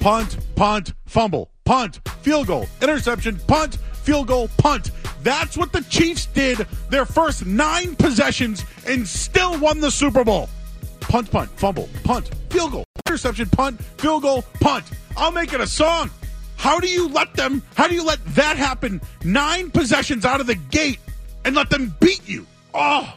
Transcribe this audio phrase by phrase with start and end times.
[0.00, 4.90] punt, punt, fumble, punt, field goal, interception, punt, field goal, punt.
[5.22, 6.58] That's what the Chiefs did
[6.90, 10.48] their first nine possessions and still won the Super Bowl.
[11.00, 14.84] Punt, punt, fumble, punt, field goal, interception, punt, field goal, punt.
[15.16, 16.10] I'll make it a song.
[16.56, 20.46] How do you let them, how do you let that happen nine possessions out of
[20.46, 20.98] the gate
[21.44, 22.46] and let them beat you?
[22.74, 23.12] Oh,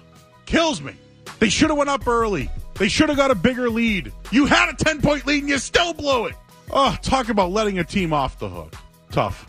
[0.45, 0.93] kills me.
[1.39, 2.49] They should have went up early.
[2.75, 4.11] They should have got a bigger lead.
[4.31, 6.35] You had a 10 point lead and you still blew it.
[6.73, 8.75] Oh, talk about letting a team off the hook.
[9.11, 9.47] Tough.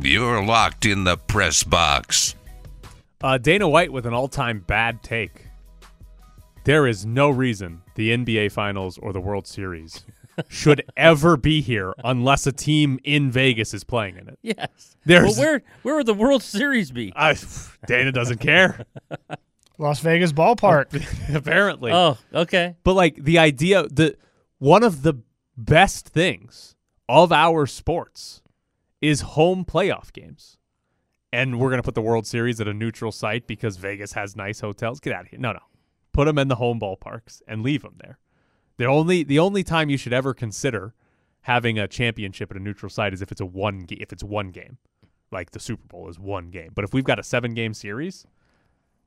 [0.00, 2.34] You're locked in the press box.
[3.22, 5.46] Uh, Dana White with an all time bad take.
[6.64, 10.04] There is no reason the NBA Finals or the World Series
[10.48, 14.38] should ever be here unless a team in Vegas is playing in it.
[14.42, 14.96] Yes.
[15.04, 17.12] There's- well, where where would the World Series be?
[17.14, 17.36] I,
[17.86, 18.84] Dana doesn't care,
[19.78, 20.86] Las Vegas ballpark.
[21.34, 21.92] apparently.
[21.92, 22.74] Oh, okay.
[22.82, 24.16] But like the idea the
[24.58, 25.14] one of the
[25.56, 26.74] best things
[27.08, 28.42] of our sports
[29.00, 30.56] is home playoff games.
[31.32, 34.36] And we're going to put the World Series at a neutral site because Vegas has
[34.36, 35.00] nice hotels.
[35.00, 35.40] Get out of here.
[35.40, 35.60] No, no.
[36.12, 38.18] Put them in the home ballparks and leave them there.
[38.76, 40.94] The only the only time you should ever consider
[41.42, 44.22] having a championship at a neutral site is if it's a one ga- if it's
[44.24, 44.78] one game.
[45.32, 46.70] Like the Super Bowl is one game.
[46.72, 48.24] But if we've got a 7 game series,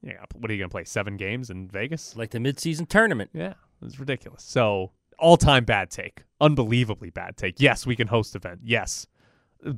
[0.02, 2.18] yeah, what are you going to play 7 games in Vegas?
[2.18, 3.30] Like the midseason tournament.
[3.34, 4.44] Yeah, it's ridiculous.
[4.44, 7.56] So all time bad take, unbelievably bad take.
[7.60, 8.62] Yes, we can host event.
[8.64, 9.08] Yes,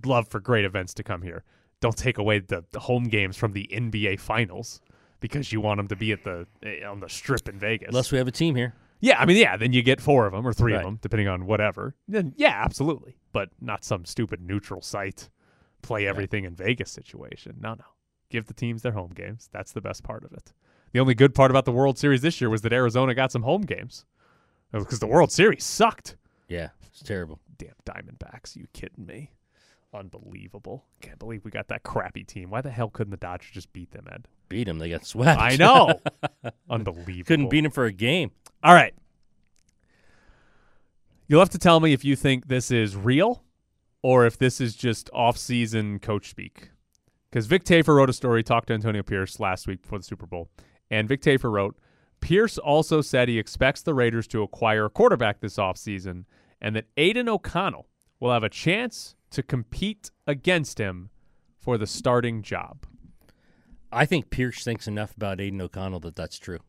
[0.06, 1.44] love for great events to come here.
[1.82, 4.82] Don't take away the, the home games from the NBA Finals
[5.22, 7.90] because you want them to be at the eh, on the strip in Vegas.
[7.90, 8.74] Unless we have a team here.
[9.00, 10.80] yeah, I mean, yeah, then you get four of them or three Right.
[10.80, 11.96] of them, depending on whatever.
[12.08, 15.30] Then yeah, absolutely, but not some stupid neutral site
[15.82, 17.56] play everything in Vegas situation.
[17.62, 17.86] No, no,
[18.30, 19.48] give the teams their home games.
[19.54, 20.52] That's the best part of it.
[20.92, 23.44] The only good part about the World Series this year was that Arizona got some
[23.44, 24.06] home games
[24.74, 26.16] Oh, because the World Series sucked.
[26.48, 27.40] Yeah, it's terrible.
[27.58, 29.32] Damn Diamondbacks, you kidding me?
[29.94, 30.86] Unbelievable.
[31.02, 32.52] Can't believe we got that crappy team.
[32.52, 34.28] Why the hell couldn't the Dodgers just beat them, Ed?
[34.48, 34.78] Beat them.
[34.78, 35.42] They got swept.
[35.42, 36.00] I know.
[36.70, 37.26] Unbelievable.
[37.26, 38.32] Couldn't beat them for a game.
[38.64, 38.94] All right.
[41.28, 43.44] You'll have to tell me if you think this is real
[44.02, 46.70] or if this is just off-season coach speak.
[47.30, 50.26] Because Vic Tafur wrote a story, talked to Antonio Pierce last week before the Super
[50.26, 50.50] Bowl,
[50.90, 51.78] and Vic Tafur wrote,
[52.22, 56.26] Pierce also said he expects the Raiders to acquire a quarterback this offseason
[56.62, 57.88] and that Aidan O'Connell
[58.20, 61.10] will have a chance to compete against him
[61.58, 62.86] for the starting job.
[63.92, 66.60] I think Pierce thinks enough about Aidan O'Connell that that's true.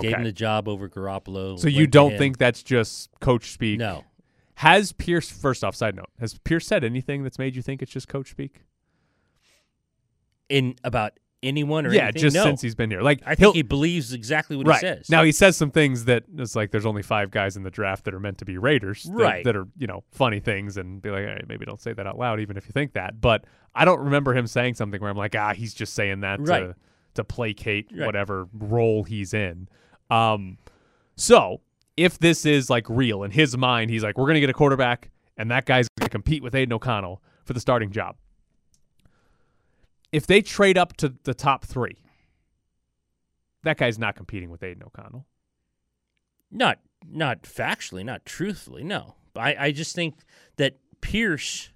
[0.00, 1.58] Gave him the job over Garoppolo.
[1.58, 3.78] So you don't think that's just coach speak?
[3.78, 4.04] No.
[4.56, 7.92] Has Pierce, first off, side note, has Pierce said anything that's made you think it's
[7.92, 8.62] just coach speak?
[10.48, 12.22] In about anyone or yeah, anything?
[12.22, 12.44] just No.
[12.44, 13.02] since he's been here.
[13.02, 14.80] Like, I think he believes exactly what right.
[14.80, 15.10] he says.
[15.10, 18.04] Now, he says some things that it's like there's only five guys in the draft
[18.04, 19.04] that are meant to be Raiders.
[19.04, 19.44] that- Right.
[19.44, 22.18] That, are, you know, funny things and be like, hey, maybe don't say that out
[22.18, 23.20] loud, even if you think that.
[23.20, 23.44] But
[23.74, 26.60] I don't remember him saying something where I'm like, ah, he's just saying that Right.
[26.60, 26.74] to,
[27.14, 28.06] to placate Right.
[28.06, 29.68] whatever role he's in.
[30.10, 30.58] Um,
[31.16, 31.60] so
[31.96, 34.54] if this is like real in his mind, he's like, we're going to get a
[34.54, 38.16] quarterback, and that guy's going to compete with Aidan O'Connell for the starting job.
[40.12, 41.96] If they trade up to the top three,
[43.62, 45.26] that guy's not competing with Aidan O'Connell.
[46.50, 46.78] not
[47.10, 49.16] not factually, not truthfully, no.
[49.34, 50.16] I, I just think
[50.56, 51.70] that Pierce,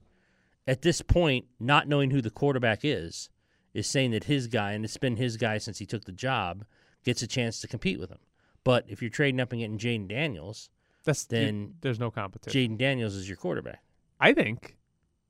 [0.69, 3.29] at this point, not knowing who the quarterback is,
[3.75, 6.65] is saying that his guy, and it's been his guy since he took the job,
[7.05, 8.19] gets a chance to compete with him.
[8.63, 10.71] But if you're trading up and getting Jayden Daniels,
[11.05, 12.77] That's Then there's no competition.
[12.77, 13.83] Jayden Daniels is your quarterback.
[14.21, 14.77] I think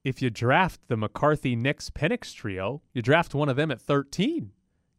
[0.06, 4.52] if you draft the McCarthy Nix Penix trio, you draft one of them at 13.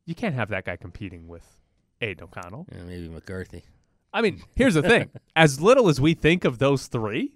[0.06, 1.62] You can't have that guy competing with
[2.02, 2.68] Aidan O'Connell.
[2.70, 3.64] Yeah, maybe McCarthy.
[4.14, 7.36] I mean, here's the thing: as little as we think of those three,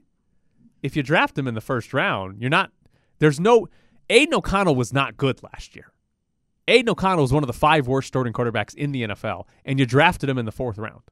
[0.83, 2.71] if you draft them in the first round, you're not.
[3.19, 3.69] There's no.
[4.09, 5.93] Aidan O'Connell was not good last year.
[6.67, 9.85] Aidan O'Connell was one of the five worst starting quarterbacks in the NFL, and you
[9.85, 11.03] drafted him in the fourth round.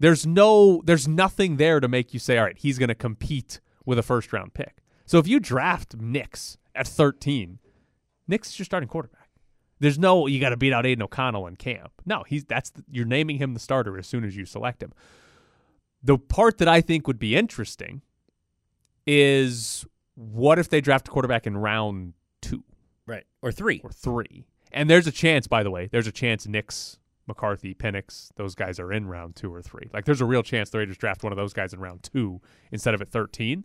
[0.00, 0.82] There's no.
[0.84, 4.02] There's nothing there to make you say, all right, he's going to compete with a
[4.02, 4.80] first round pick.
[5.06, 7.58] So if you draft Nix at 13,
[8.26, 9.28] Nix is your starting quarterback.
[9.80, 11.92] There's no you got to beat out Aidan O'Connell in camp.
[12.06, 14.92] No, he's that's the, you're naming him the starter as soon as you select him.
[16.02, 18.02] The part that I think would be interesting
[19.06, 19.84] is
[20.14, 22.64] what if they draft a quarterback in round two
[23.06, 23.24] Right.
[23.42, 23.80] Or three.
[23.84, 24.46] or three?
[24.72, 28.80] And there's a chance, by the way, there's a chance Nix, McCarthy, Penix, those guys
[28.80, 29.90] are in round two or three.
[29.92, 32.40] Like there's a real chance the Raiders draft one of those guys in round two
[32.72, 33.64] instead of at 13.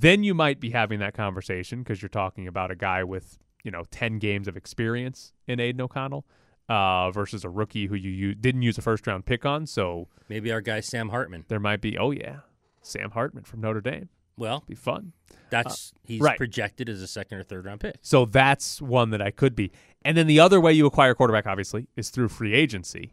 [0.00, 3.70] Then you might be having that conversation because you're talking about a guy with you
[3.70, 6.24] know 10 games of experience in Aidan O'Connell
[6.68, 9.66] uh, versus a rookie who you, you didn't use a first round pick on.
[9.66, 11.44] So Maybe our guy Sam Hartman.
[11.48, 12.38] there might be, oh yeah,
[12.80, 14.08] Sam Hartman from Notre Dame.
[14.38, 15.12] Well, Be fun.
[15.50, 16.38] that's he's right.
[16.38, 17.96] projected as a second or third round pick.
[18.00, 19.70] So that's one that I could be.
[20.04, 23.12] And then the other way you acquire quarterback, obviously, is through free agency.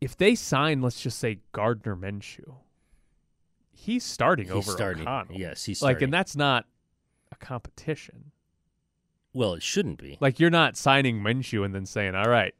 [0.00, 2.54] If they sign, let's just say Gardner Minshew,
[3.72, 5.02] he's starting He's over starting.
[5.02, 5.36] O'Connell.
[5.38, 6.66] Yes, he's like, and that's not
[7.32, 8.32] a competition.
[9.32, 10.18] well, it shouldn't be.
[10.20, 12.54] Like, you're not signing Minshew and then saying, "All right,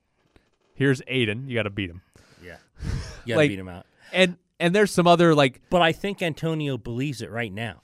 [0.74, 2.02] here's Aidan, you got to beat him."
[2.44, 2.90] Yeah, you
[3.34, 3.86] gotta Like- beat him out.
[4.12, 7.82] And and there's some other like But I think Antonio believes it right now,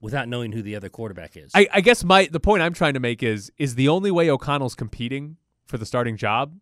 [0.00, 1.50] without knowing who the other quarterback is.
[1.54, 4.30] I, I guess my the point I'm trying to make is is the only way
[4.30, 6.54] O'Connell's competing for the starting job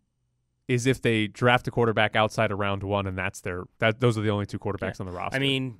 [0.67, 4.17] is if they draft a quarterback outside of round one, and that's their that those
[4.17, 5.35] are the only two quarterbacks on the roster.
[5.35, 5.77] I mean,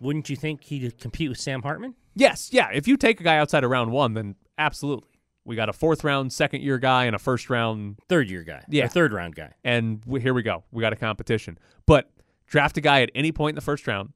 [0.00, 1.94] wouldn't you think he'd compete with Sam Hartman?
[2.14, 2.68] yes, yeah.
[2.72, 5.08] If you take a guy outside of round one, then absolutely,
[5.44, 8.62] we got a fourth round, second year guy, and a first round, Third year guy,
[8.68, 8.86] Yeah.
[8.88, 9.52] third round guy.
[9.64, 10.62] and we, here we go.
[10.70, 11.58] We got a competition.
[11.86, 12.10] But
[12.46, 14.10] draft a guy at any point in the first round,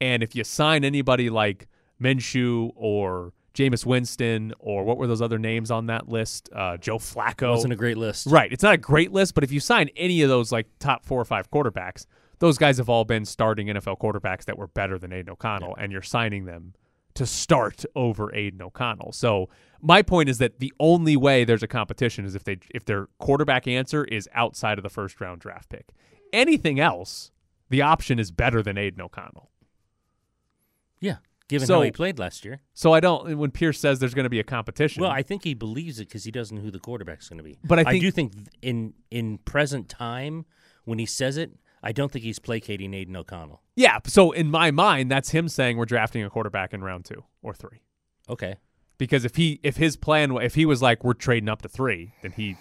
[0.00, 1.68] and if you sign anybody like
[2.02, 6.48] Minshew or Jameis Winston or what were those other names on that list?
[6.54, 7.50] Uh, Joe Flacco.
[7.50, 8.26] Wasn't a great list.
[8.26, 8.52] Right.
[8.52, 11.20] It's not a great list, but if you sign any of those like top four
[11.20, 12.06] or five quarterbacks,
[12.40, 15.92] those guys have all been starting NFL quarterbacks that were better than Aidan O'Connell, and
[15.92, 16.74] you're signing them
[17.14, 19.12] to start over Aidan O'Connell.
[19.12, 19.48] So
[19.80, 23.08] my point is that the only way there's a competition is if they if their
[23.18, 25.92] quarterback answer is outside of the first round draft pick.
[26.32, 27.30] Anything else,
[27.70, 29.50] the option is better than Aidan O'Connell.
[31.00, 31.16] Yeah,
[31.48, 32.60] given So- how he played last year.
[32.72, 33.36] So I don't.
[33.38, 36.08] When Pierce says there's going to be a competition, Well, I think he believes it
[36.08, 37.58] because he doesn't know who the quarterback's going to be.
[37.64, 38.32] But I think- do think
[38.62, 40.46] in in present time
[40.84, 41.52] when he says it,
[41.82, 43.60] I don't think he's placating Aidan O'Connell.
[43.76, 43.98] yeah.
[44.06, 47.52] So in my mind, that's him saying we're drafting a quarterback in round two or
[47.54, 47.82] three.
[48.28, 48.56] Okay.
[48.96, 52.12] because if he if his plan if he was like we're trading up to three
[52.22, 52.56] then he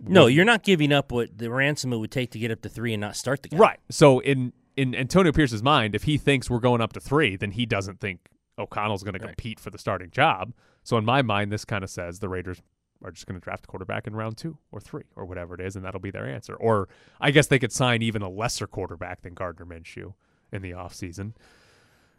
[0.00, 2.68] No, you're not giving up what the ransom it would take to get up to
[2.68, 3.56] three and not start the guy.
[3.58, 7.36] right so in in antonio pierce's mind if he thinks we're going up to three
[7.36, 8.28] then he doesn't think
[8.58, 11.90] o'connell's going to compete for the starting job so in my mind this kind of
[11.90, 12.60] says the raiders
[13.04, 15.60] are just going to draft a quarterback in round two or three or whatever it
[15.60, 16.88] is and that'll be their answer or
[17.20, 20.14] i guess they could sign even a lesser quarterback than gardner minshew
[20.52, 21.32] in the offseason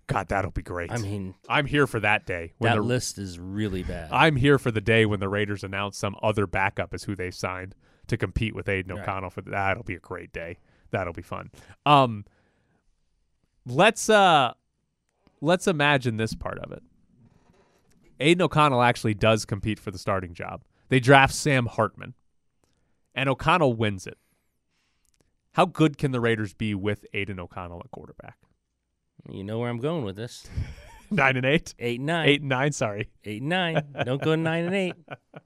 [0.07, 3.17] god that'll be great I mean, i'm here for that day when that the list
[3.17, 4.11] is really bad.
[4.11, 7.31] I'm here for the day when the Raiders announce some other backup as who they
[7.31, 7.73] signed
[8.07, 9.01] to compete with Aidan Right.
[9.01, 10.59] O'Connell for that'll be a great day.
[10.91, 11.49] That'll be fun.
[11.87, 12.25] Um
[13.65, 14.53] let's uh
[15.41, 16.83] let's imagine this part of it.
[18.19, 20.63] Aidan O'Connell actually does compete for the starting job.
[20.89, 22.13] They draft Sam Hartman.
[23.13, 24.17] And O'Connell wins it.
[25.53, 28.37] How good can the Raiders be with Aidan O'Connell at quarterback?
[29.29, 30.45] you know where I'm going with this.
[31.11, 31.73] Nine and eight?
[31.79, 32.27] Eight and nine.
[32.27, 33.09] Eight and nine, sorry.
[33.23, 33.83] Eight and nine.
[34.05, 34.95] Don't go to nine and eight.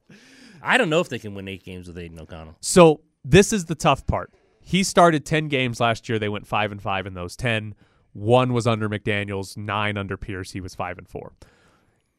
[0.63, 2.55] I don't know if they can win eight games with Aidan O'Connell.
[2.61, 4.33] So this is the tough part.
[4.61, 6.17] He started ten games last year.
[6.17, 7.75] They went five and five in those ten.
[8.13, 10.51] One was under McDaniels, nine under Pierce.
[10.51, 11.33] He was five and four.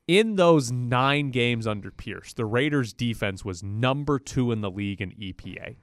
[0.07, 5.01] In those nine games under Pierce, the Raiders' defense was number two in the league
[5.01, 5.77] in EPA.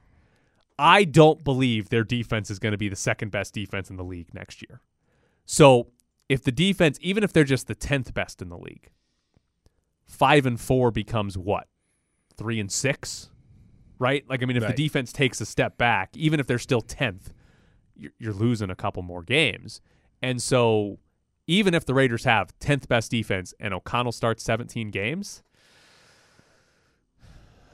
[0.80, 4.04] I don't believe their defense is going to be the second best defense in the
[4.04, 4.82] league next year.
[5.46, 5.88] So
[6.30, 8.90] if the defense, even if they're just the tenth best in the league,
[10.06, 11.68] five and four becomes what?
[12.36, 13.30] Three and six?
[14.00, 14.24] right?
[14.30, 14.76] Like, I mean, if Right.
[14.76, 17.34] the defense takes a step back, even if they're still 10th,
[17.96, 19.82] you're, you're losing a couple more games.
[20.22, 21.00] And so,
[21.46, 25.44] even if the Raiders have 10th best defense and O'Connell starts 17 games,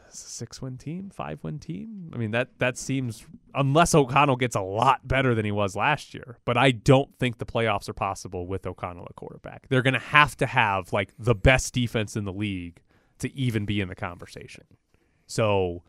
[0.10, 2.12] six win team, five win team.
[2.14, 6.14] I mean, that, that seems, unless O'Connell gets a lot better than he was last
[6.14, 6.38] year.
[6.46, 9.68] But I don't think the playoffs are possible with O'Connell at quarterback.
[9.70, 12.82] They're going to have to have, like, the best defense in the league
[13.20, 14.66] to even be in the conversation.
[15.26, 15.84] So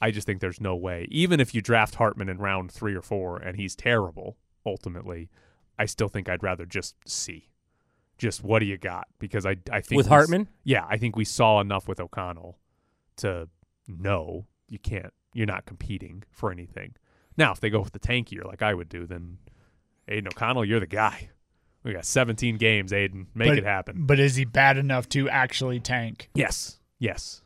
[0.00, 1.06] I just think there's no way.
[1.10, 5.30] Even if you draft Hartman in round three or four and he's terrible, ultimately,
[5.78, 7.48] I still think I'd rather just see.
[8.16, 9.06] Just what do you got?
[9.18, 10.48] Because I I think With we Hartman?
[10.64, 12.58] yeah, I think we saw enough with O'Connell
[13.18, 13.48] to
[13.86, 15.12] know you can't.
[15.32, 16.94] You're not competing for anything.
[17.36, 19.38] Now, if they go with the tankier like I would do, then
[20.08, 21.30] Aidan O'Connell, you're the guy.
[21.84, 23.28] We got 17 games, Aidan.
[23.34, 24.04] Make but, it happen.
[24.04, 26.28] But is he bad enough to actually tank?
[26.34, 27.42] Yes, yes.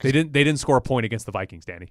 [0.00, 0.32] They didn't.
[0.32, 1.88] They didn't score a point against the Vikings, Danny.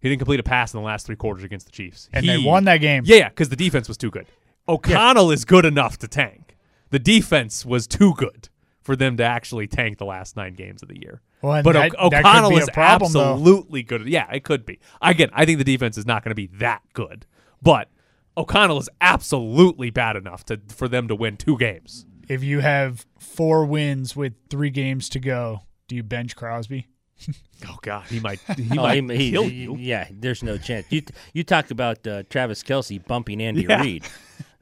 [0.00, 2.30] He didn't complete a pass in the last three quarters against the Chiefs, And He-
[2.32, 3.04] they won that game.
[3.06, 4.26] Yeah, yeah, because the defense was too good.
[4.72, 6.56] O'Connell is good enough to tank.
[6.90, 8.48] The defense was too good
[8.80, 11.20] for them to actually tank the last nine games of the year.
[11.40, 13.32] Well, but that- O- O'Connell be is a problem, though.
[13.34, 14.06] absolutely good.
[14.08, 14.78] Yeah, it could be.
[15.00, 17.26] Again, I think the defense is not going to be that good,
[17.62, 17.88] but
[18.36, 22.06] O'Connell is absolutely bad enough to for them to win two games.
[22.28, 26.86] If you have four wins with three games to go, do you bench Crosby?
[27.68, 29.76] Oh God, he might he Oh, might he- he- kill he- you.
[29.76, 30.86] Yeah, there's no chance.
[30.90, 31.02] You
[31.32, 33.80] you talk about uh, Travis Kelce bumping Andy Yeah.
[33.80, 34.04] Reid.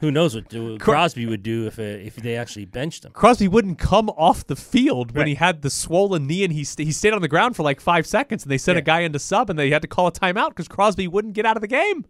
[0.00, 0.48] Who knows what
[0.80, 3.12] Crosby would do if uh, if they actually benched him?
[3.12, 6.86] Crosby wouldn't come off the field when he had the swollen knee and he st-
[6.86, 8.84] he stayed on the ground for like five seconds and they sent a Yeah.
[8.84, 11.56] guy into sub and they had to call a timeout because Crosby wouldn't get out
[11.56, 12.06] of the game.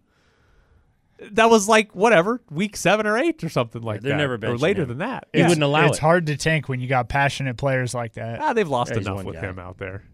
[1.32, 4.56] That was like whatever week seven or eight or something like they're that, never or
[4.56, 4.88] later him.
[4.88, 5.26] than that.
[5.32, 5.48] He Yeah.
[5.48, 6.00] wouldn't allow it's it.
[6.00, 8.40] hard to tank when you got passionate players like that.
[8.40, 9.40] Ah, they've lost Yeah, enough with guy.
[9.42, 10.04] him out there.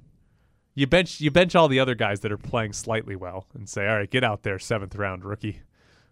[0.75, 3.87] You bench you bench all the other guys that are playing slightly well and say,
[3.87, 5.61] all right, get out there, seventh round rookie.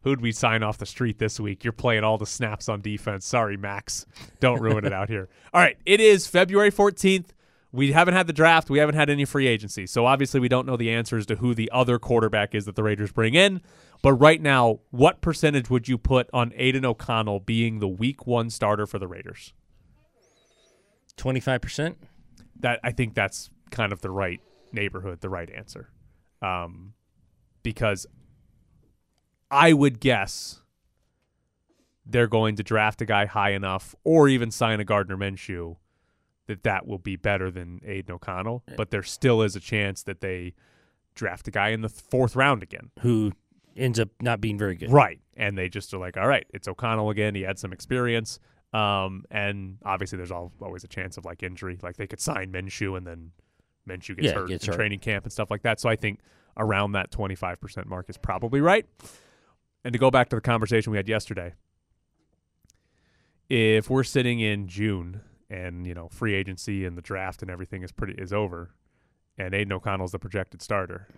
[0.04, 1.64] Who'd we sign off the street this week?
[1.64, 3.26] You're playing all the snaps on defense.
[3.26, 4.04] Sorry, Max.
[4.38, 5.28] Don't ruin it out here.
[5.54, 7.28] All right, it is February 14th.
[7.72, 8.68] We haven't had the draft.
[8.68, 9.86] We haven't had any free agency.
[9.86, 12.82] So obviously we don't know the answers to who the other quarterback is that the
[12.82, 13.62] Raiders bring in.
[14.02, 18.50] But right now, what percentage would you put on Aidan O'Connell being the week one
[18.50, 19.54] starter for the Raiders?
[21.16, 21.96] Twenty five percent.
[22.60, 25.88] that I think that's kind of the right neighborhood, the right answer.
[26.42, 26.92] Um,
[27.62, 28.06] because
[29.54, 30.60] I would guess
[32.06, 35.76] they're going to draft a guy high enough or even sign a Gardner Minshew
[36.46, 38.62] that that will be better than Aidan O'Connell.
[38.76, 40.54] But there still is a chance that they
[41.14, 42.90] draft a guy in the fourth round again.
[43.00, 43.32] Who
[43.76, 44.92] ends up not being very good?
[44.92, 45.20] Right.
[45.36, 47.34] And they just are like, all right, it's O'Connell again.
[47.34, 48.38] He had some experience.
[48.74, 51.78] Um, and obviously there's al- always a chance of like injury.
[51.82, 53.30] Like they could sign Minshew and then
[53.88, 54.76] Minshew gets Yeah, hurt gets in hurt.
[54.76, 55.80] training camp and stuff like that.
[55.80, 56.20] So I think
[56.58, 58.84] around that 25% mark is probably right.
[59.84, 61.54] And to go back to the conversation we had yesterday,
[63.48, 67.82] if we're sitting in June and, you know, free agency and the draft and everything
[67.82, 68.70] is pretty is over
[69.36, 71.08] and Aidan O'Connell's the projected starter,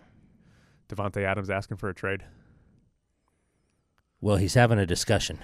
[0.89, 2.25] Davante Adams asking for a trade.
[4.21, 5.39] Well, he's having a discussion.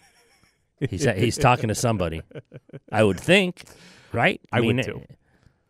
[0.90, 2.22] he's he's talking to somebody.
[2.92, 3.64] I would think,
[4.12, 4.40] right?
[4.52, 5.02] I would mean, too.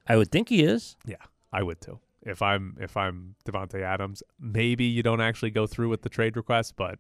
[0.06, 0.97] I would think he is.
[1.06, 1.16] Yeah,
[1.52, 2.00] I would too.
[2.26, 6.37] If I'm if I'm Davante Adams, maybe you don't actually go through with the trade
[6.37, 6.99] request, but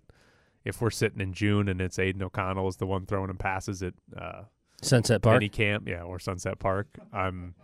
[0.64, 3.82] if we're sitting in June and it's Aidan O'Connell is the one throwing him passes
[3.82, 4.42] at uh,
[4.82, 5.36] Sunset Park.
[5.36, 7.54] any camp, yeah, or Sunset Park, I'm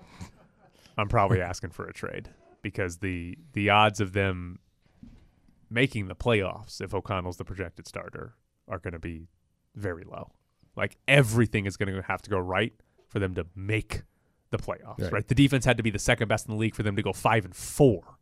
[0.98, 2.30] I'm probably asking for a trade
[2.62, 4.58] because the the odds of them
[5.70, 8.34] making the playoffs if O'Connell's the projected starter
[8.68, 9.28] are going to be
[9.74, 10.32] very low.
[10.76, 12.72] Like everything is going to have to go right
[13.08, 14.02] for them to make
[14.52, 15.00] the playoffs.
[15.00, 15.12] Right.
[15.12, 15.28] Right.
[15.28, 17.12] The defense had to be the second best in the league for them to go
[17.12, 18.18] five and four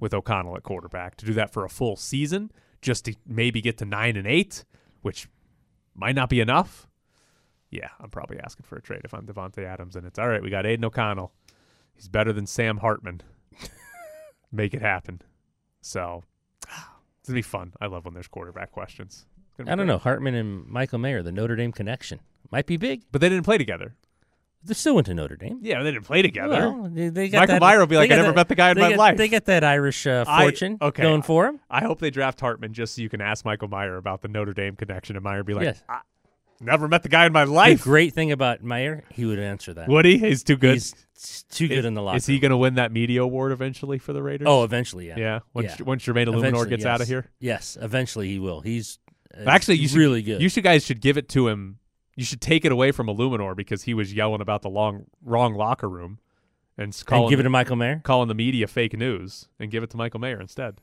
[0.00, 1.16] with O'Connell at quarterback.
[1.18, 4.64] To do that for a full season, just to maybe get to nine and eight,
[5.02, 5.28] which
[5.94, 6.88] might not be enough.
[7.70, 10.42] Yeah, I'm probably asking for a trade if I'm Davante Adams, and it's all right.
[10.42, 11.32] We got Aidan O'Connell.
[11.94, 13.20] He's better than Sam Hartman.
[14.52, 15.22] Make it happen.
[15.80, 16.22] So
[16.68, 17.72] it's gonna be fun.
[17.80, 19.26] I love when there's quarterback questions.
[19.48, 19.94] It's gonna be I don't great.
[19.94, 19.98] know.
[19.98, 22.20] Hartman and Michael Mayer, the Notre Dame connection,
[22.50, 23.02] might be big.
[23.10, 23.94] but they didn't play together.
[24.64, 25.58] They still went to Notre Dame.
[25.62, 26.70] Yeah, they didn't play together.
[26.70, 28.54] Well, they, they got Michael that, Mayer will be like, "I never that- met the
[28.54, 31.46] guy in my got- life." They get that Irish uh, I- fortune okay, going for
[31.46, 31.60] him.
[31.68, 34.52] I hope they draft Hartman just so you can ask Michael Mayer about the Notre
[34.52, 35.82] Dame connection, and Mayer be like, Yes.
[35.88, 36.00] "I
[36.60, 39.74] never met the guy in my The life." great thing about Mayer, he would answer
[39.74, 39.88] that.
[39.88, 40.18] Would he?
[40.18, 40.74] He's too good.
[40.74, 40.94] He's
[41.50, 42.18] too good is, in the locker.
[42.18, 44.46] Is he going to win that media award eventually for the Raiders?
[44.48, 45.16] Oh, eventually, yeah.
[45.18, 45.38] yeah.
[45.54, 45.84] Once Yeah.
[45.86, 47.30] once Jermaine Eluemunor gets out of here.
[47.40, 48.60] Yes, eventually he will.
[48.60, 48.98] He's
[49.36, 50.40] uh, Actually, you should, really good.
[50.42, 51.78] You should guys should give it to him.
[52.16, 55.54] You should take it away from Eluemunor because he was yelling about the long wrong
[55.54, 56.18] locker room
[56.76, 58.00] and calling and give it to Michael Mayer.
[58.04, 60.76] calling the media fake news and give it to Michael Mayer instead.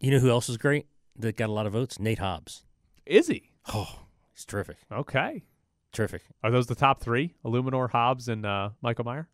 [0.00, 0.86] You know who else is great
[1.16, 1.98] that got a lot of votes?
[2.00, 2.64] Nate Hobbs.
[3.06, 4.00] Is he Oh,
[4.34, 4.78] he's terrific.
[4.90, 5.44] okay?
[5.92, 6.22] Terrific.
[6.42, 7.34] Are those the top three?
[7.44, 9.28] Eluemunor, Hobbs, and uh, Michael Mayer.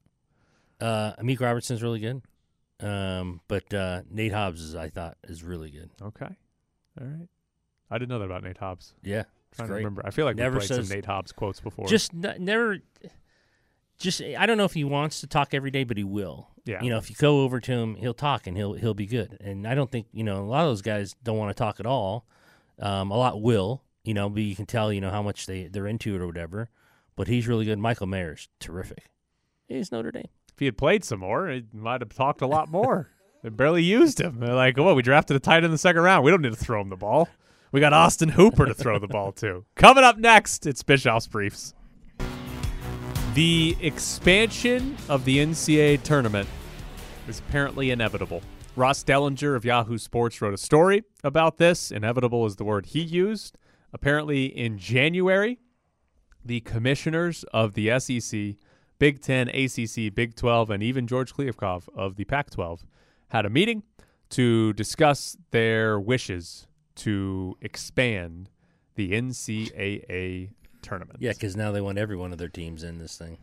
[0.81, 2.21] Uh, Amik Robertson's really good.
[2.81, 5.91] Um, but uh, Nate Hobbs is, I thought, is really good.
[6.03, 6.27] Okay,
[7.01, 7.29] all right.
[7.91, 8.95] I didn't know that about Nate Hobbs.
[9.03, 9.25] Yeah,
[9.57, 10.03] trying to remember.
[10.05, 11.87] I feel like Never we played says- some Nate Hobbs quotes before.
[11.87, 12.79] Just n- never.
[13.99, 16.49] Just I don't know if he wants to talk every day, but he will.
[16.65, 16.83] Yeah.
[16.83, 19.37] You know, if you go over to him, he'll talk and he'll he'll be good.
[19.41, 21.81] And I don't think you know a lot of those guys don't want to talk
[21.81, 22.27] at all.
[22.79, 23.83] Um, a lot will.
[24.05, 26.27] You know, but you can tell you know how much they they're into it or
[26.27, 26.71] whatever.
[27.17, 27.79] But he's really good.
[27.81, 29.11] Michael Mayer's terrific.
[29.67, 30.29] He's Notre Dame.
[30.53, 33.11] if he had played some more, he might have talked a lot more.
[33.43, 34.39] they barely used him.
[34.39, 36.25] They're like, "Oh, we drafted a tight end in the second round.
[36.25, 37.29] We don't need to throw him the ball.
[37.73, 41.75] We got Austin Hooper to throw the ball to." Coming up next, it's Bischoff's briefs.
[43.35, 46.49] The expansion of the NCAA tournament
[47.29, 48.43] is apparently inevitable.
[48.77, 51.91] Ross Dellinger of Yahoo Sports wrote a story about this.
[51.91, 53.59] Inevitable is the word he used.
[53.93, 55.59] Apparently, in January,
[56.45, 58.55] the commissioners of the SEC,
[59.01, 62.87] Big Ten, ACC, Big 12, and even George Kliavkoff of the Pac 12
[63.29, 63.83] had a meeting
[64.31, 66.68] to discuss their wishes
[66.99, 68.51] to expand
[68.95, 70.51] the NCAA
[70.83, 71.21] tournament.
[71.21, 73.39] Yeah, because now they want every one of their teams in this thing.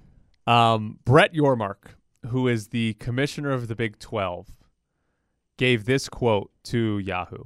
[0.48, 1.96] Um, Brett Yormark,
[2.28, 4.48] who is the commissioner of the Big 12,
[5.58, 7.46] gave this quote to Yahoo.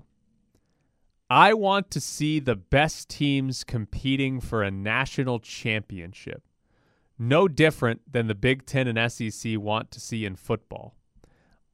[1.30, 6.44] I want to see the best teams competing for a national championship.
[7.20, 10.96] No different than the Big Ten and SEC want to see in football.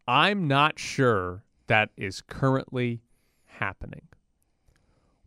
[0.07, 3.01] I'm not sure that is currently
[3.45, 4.07] happening.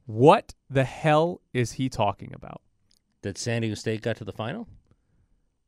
[0.09, 2.63] What the hell is he talking about?
[3.21, 4.67] That San Diego State got to the final.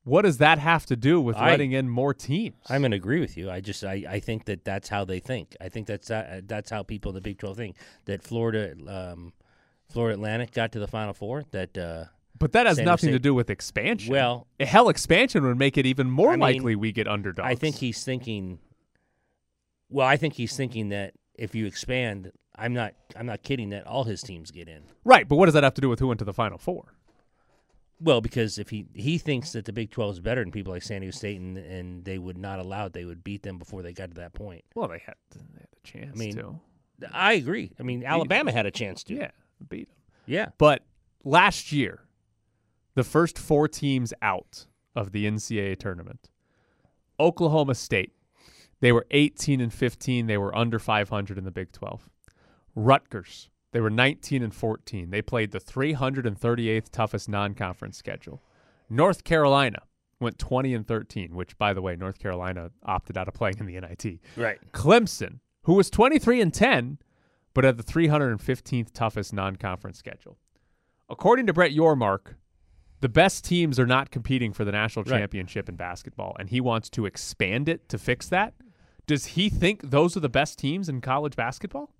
[0.04, 2.56] What does that have to do with I- letting in more teams?
[2.70, 3.50] I'm going to agree with you.
[3.50, 5.54] I just I, I think that that's how they think.
[5.60, 7.76] I think that's uh, that's how people in the Big 12 think.
[8.06, 9.34] That Florida um,
[9.90, 11.44] Florida Atlantic got to the Final Four.
[11.50, 12.04] That uh,
[12.38, 14.10] but that has San nothing to do with expansion.
[14.10, 17.46] Well- hell, expansion would make it even more I mean, likely we get underdogs.
[17.46, 18.58] I think he's thinking.
[19.90, 23.86] Well, I think he's thinking that if you expand, I'm not I'm not kidding that
[23.86, 24.82] all his teams get in.
[25.04, 25.26] right.
[25.26, 26.94] But what does that have to do with who went to the Final Four?
[28.02, 30.82] Well, because if he he thinks that the Big 12 is better than people like
[30.82, 33.82] San Diego State, and, and they would not allow it, they would beat them before
[33.82, 34.64] they got to that point.
[34.74, 36.60] Well, they had they had a chance I mean, to.
[37.12, 37.72] I agree.
[37.78, 39.14] I mean, Alabama had a chance to.
[39.14, 39.30] Yeah,
[39.68, 39.96] beat them.
[40.26, 40.48] Yeah.
[40.58, 40.84] But
[41.24, 42.04] last year,
[42.94, 46.30] the first four teams out of the NCAA tournament,
[47.18, 48.12] Oklahoma State,
[48.80, 50.26] they were 18 and 15.
[50.26, 52.08] They were under 500 in the Big 12.
[52.74, 55.10] Rutgers, they were 19 and 14.
[55.10, 58.42] They played the 338th toughest non-conference schedule.
[58.88, 59.82] North Carolina
[60.18, 63.66] went 20 and 13, which, by the way, North Carolina opted out of playing in
[63.66, 64.20] the NIT.
[64.36, 64.58] Right.
[64.72, 66.98] Clemson, who was 23 and 10,
[67.54, 70.36] but had the 315th toughest non-conference schedule.
[71.08, 72.34] According to Brett Yormark,
[73.00, 75.18] the best teams are not competing for the national Right.
[75.20, 78.54] championship in basketball, and he wants to expand it to fix that.
[79.06, 81.94] Does he think those are the best teams in college basketball?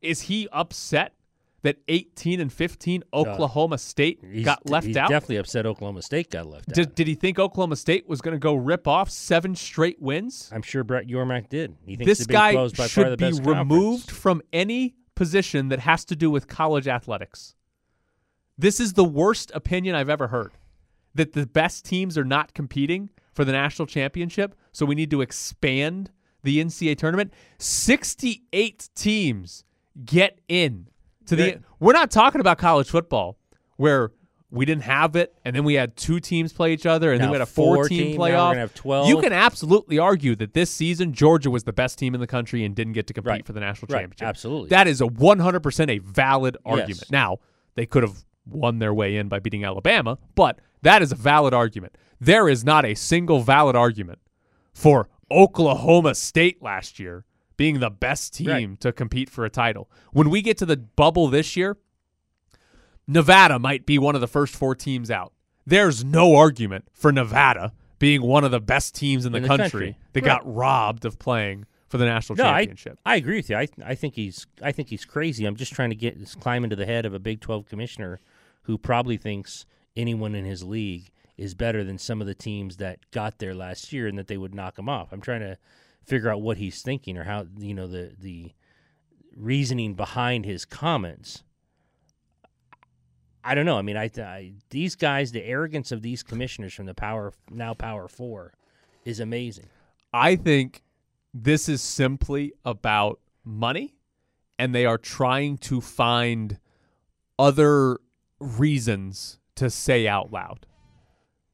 [0.00, 1.14] Is he upset
[1.62, 4.88] that 18 and 15 uh, Oklahoma State got left out?
[4.88, 5.08] he's out?
[5.08, 6.94] definitely upset Oklahoma State got left Did, out.
[6.94, 10.50] did he think Oklahoma State was going to go rip off seven straight wins?
[10.54, 11.76] I'm sure Brett Yormark did.
[11.84, 14.10] He thinks this guy 12 is far should be removed conference.
[14.10, 17.56] from any position that has to do with college athletics.
[18.56, 20.52] This is the worst opinion I've ever heard.
[21.14, 25.20] That the best teams are not competing for the national championship, so we need to
[25.20, 26.10] expand
[26.44, 27.32] the NCAA tournament.
[27.58, 29.64] 68 teams
[30.04, 30.88] get in
[31.26, 31.60] to the.
[31.80, 33.38] We're not talking about college football
[33.76, 34.10] where
[34.50, 37.28] we didn't have it and then we had two teams play each other and then
[37.28, 39.08] we had a four four now we're gonna have 12.
[39.08, 42.64] You can absolutely argue that this season Georgia was the best team in the country
[42.64, 43.46] and didn't get to compete Right.
[43.46, 44.00] for the national Right.
[44.00, 44.26] championship.
[44.26, 44.70] Absolutely.
[44.70, 47.00] That is a 100% a valid argument.
[47.02, 47.10] Yes.
[47.10, 47.38] Now,
[47.74, 51.52] they could have won their way in by beating Alabama, but that is a valid
[51.52, 51.96] argument.
[52.18, 54.18] There is not a single valid argument
[54.72, 57.26] for Oklahoma State last year
[57.58, 58.80] being the best team Right.
[58.80, 59.90] to compete for a title.
[60.12, 61.76] When we get to the bubble this year,
[63.06, 65.32] Nevada might be one of the first four teams out.
[65.66, 69.48] There's no argument for Nevada being one of the best teams in the, In the
[69.48, 69.96] country, country.
[70.12, 72.98] that got robbed of playing for the national no, championship.
[73.04, 73.56] I agree with you.
[73.56, 75.44] I I think he's I think he's crazy.
[75.46, 78.20] I'm just trying to get climb into the head of a Big 12 commissioner
[78.62, 79.64] who probably thinks
[79.96, 83.92] anyone in his league is better than some of the teams that got there last
[83.92, 85.12] year and that they would knock him off.
[85.12, 85.56] I'm trying to
[86.08, 88.52] figure out what he's thinking or how you know the the
[89.36, 91.44] reasoning behind his comments.
[93.44, 93.78] I don't know.
[93.78, 97.74] I mean, I, I these guys, the arrogance of these commissioners from the power now
[97.74, 98.52] power four,
[99.04, 99.66] is amazing.
[100.12, 100.82] I think
[101.32, 103.94] this is simply about money,
[104.58, 106.58] and they are trying to find
[107.38, 107.98] other
[108.40, 110.66] reasons to say out loud.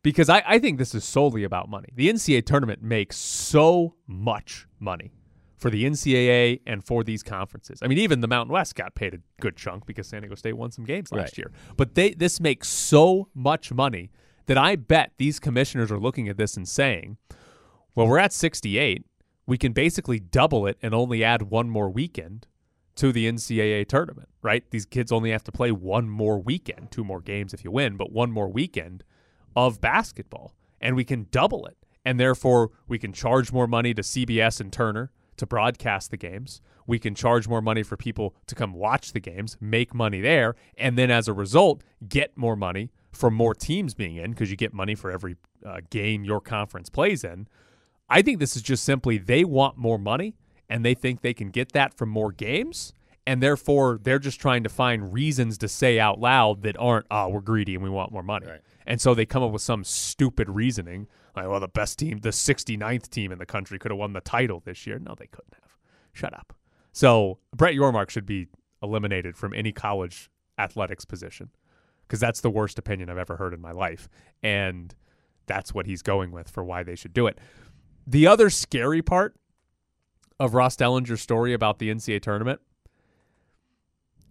[0.05, 1.89] Because I, I think this is solely about money.
[1.97, 5.13] The NCAA tournament makes so much money
[5.57, 7.79] for the NCAA and for these conferences.
[7.83, 10.59] I mean, even the Mountain West got paid a good chunk because San Diego State
[10.59, 11.39] won some games last Right.
[11.39, 11.53] year.
[11.79, 14.11] But they this makes so much money
[14.45, 17.17] that I bet these commissioners are looking at this and saying,
[17.95, 19.07] well, we're at 68.
[19.47, 22.47] We can basically double it and only add one more weekend
[22.97, 24.71] to the NCAA tournament, right?
[24.71, 27.97] These kids only have to play one more weekend, two more games if you win,
[27.97, 29.03] but one more weekend
[29.57, 30.55] of basketball.
[30.81, 31.77] And we can double it.
[32.05, 36.61] And therefore, we can charge more money to CBS and Turner to broadcast the games.
[36.87, 40.55] We can charge more money for people to come watch the games, make money there.
[40.77, 44.57] And then as a result, get more money from more teams being in because you
[44.57, 47.49] get money for every uh, game your conference plays in.
[48.09, 50.35] I think this is just simply they want more money
[50.69, 52.93] and they think they can get that from more games.
[53.27, 57.29] And therefore, they're just trying to find reasons to say out loud that aren't, oh,
[57.29, 58.47] we're greedy and we want more money.
[58.47, 58.61] Right.
[58.87, 62.31] And so they come up with some stupid reasoning like, well, the best team, the
[62.31, 64.99] 69th team in the country could have won the title this year.
[64.99, 65.77] No, they couldn't have.
[66.13, 66.53] Shut up.
[66.93, 68.47] So Brett Yormark should be
[68.83, 71.51] eliminated from any college athletics position
[72.07, 74.09] because that's the worst opinion I've ever heard in my life.
[74.43, 74.95] And
[75.47, 77.39] that's what he's going with for why they should do it.
[78.07, 79.35] The other scary part
[80.39, 82.61] of Ross Dellinger's story about the NCAA tournament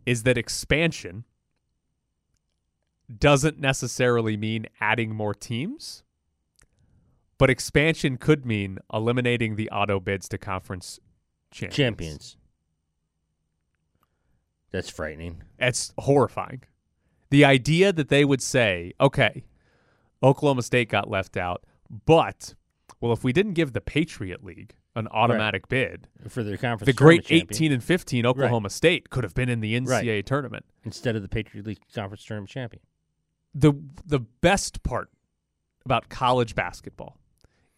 [0.06, 1.26] is that expansion
[3.20, 6.04] doesn't necessarily mean adding more teams,
[7.38, 11.00] but expansion could mean eliminating the auto bids to conference
[11.52, 11.76] champions.
[11.76, 12.38] Champions.
[14.72, 15.44] That's frightening.
[15.60, 16.64] It's horrifying.
[17.30, 19.44] The idea that they would say, okay,
[20.22, 21.64] Oklahoma State got left out,
[22.06, 22.56] but,
[23.00, 26.94] well, if we didn't give the Patriot League an automatic bid, For their conference the
[26.94, 30.66] great tournament champion 18 and 15 Oklahoma State could have been in the NCAA tournament.
[30.84, 32.82] instead of the Patriot League conference tournament champion.
[33.54, 33.74] The
[34.06, 35.10] the best part
[35.86, 37.18] about college basketball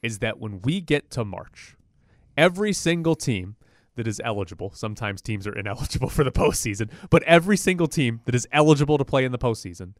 [0.02, 1.76] is that when we get to March,
[2.38, 3.56] every single team
[3.96, 8.36] that is eligible, sometimes teams are ineligible for the postseason, but every single team that
[8.36, 9.94] is eligible to play in the postseason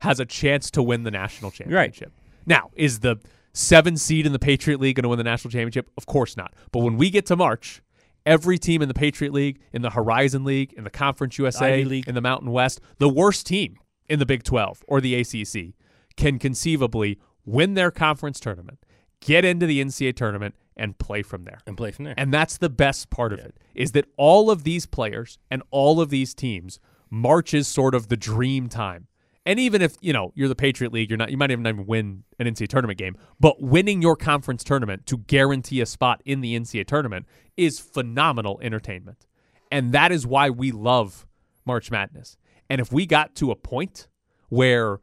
[0.00, 2.08] has a chance to win the national championship.
[2.08, 2.46] Right.
[2.46, 3.16] Now, is the
[3.52, 5.90] seven seed in the Patriot League going to win the national championship?
[5.96, 6.54] Of course not.
[6.72, 7.82] But when we get to March,
[8.24, 12.08] every team in the Patriot League, in the Horizon League, in the Conference USA, League.
[12.08, 13.76] in the Mountain West, the worst team
[14.10, 15.74] in the Big 12 or the ACC
[16.16, 18.84] can conceivably win their conference tournament,
[19.20, 21.60] get into the NCAA tournament, and play from there.
[21.66, 22.14] And play from there.
[22.16, 26.00] And that's the best part of it is that all of these players and all
[26.00, 29.06] of these teams March is sort of the dream time.
[29.46, 31.70] And even if, you know, you're the Patriot League, you're not you might even not
[31.70, 36.22] even win an NCAA tournament game, but winning your conference tournament to guarantee a spot
[36.24, 39.26] in the NCAA tournament is phenomenal entertainment.
[39.72, 41.26] And that is why we love
[41.64, 42.36] March Madness.
[42.70, 44.06] And if we got to a point
[44.48, 45.00] where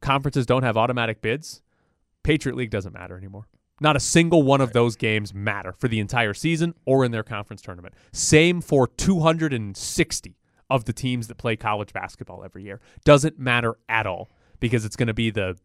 [0.00, 1.62] conferences don't have automatic bids,
[2.22, 3.46] Patriot League doesn't matter anymore.
[3.80, 7.22] Not a single one of those games matter for the entire season or in their
[7.22, 7.94] conference tournament.
[8.10, 10.36] Same for 260
[10.70, 12.80] of the teams that play college basketball every year.
[13.04, 15.58] Doesn't matter at all because it's going to be the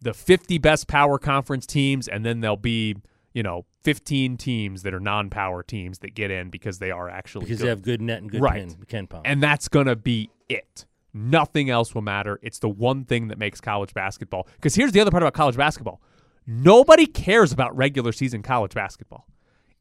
[0.00, 2.96] the 50 best power conference teams and then there'll be,
[3.34, 7.44] you know, 15 teams that are non-power teams that get in because they are actually
[7.46, 7.64] because good.
[7.64, 8.68] they have good net and good Right.
[8.88, 9.22] pin, KenPom.
[9.24, 10.86] And that's going to be it.
[11.14, 12.38] Nothing else will matter.
[12.42, 14.46] It's the one thing that makes college basketball.
[14.56, 16.00] Because here's the other part about college basketball
[16.46, 19.26] nobody cares about regular season college basketball,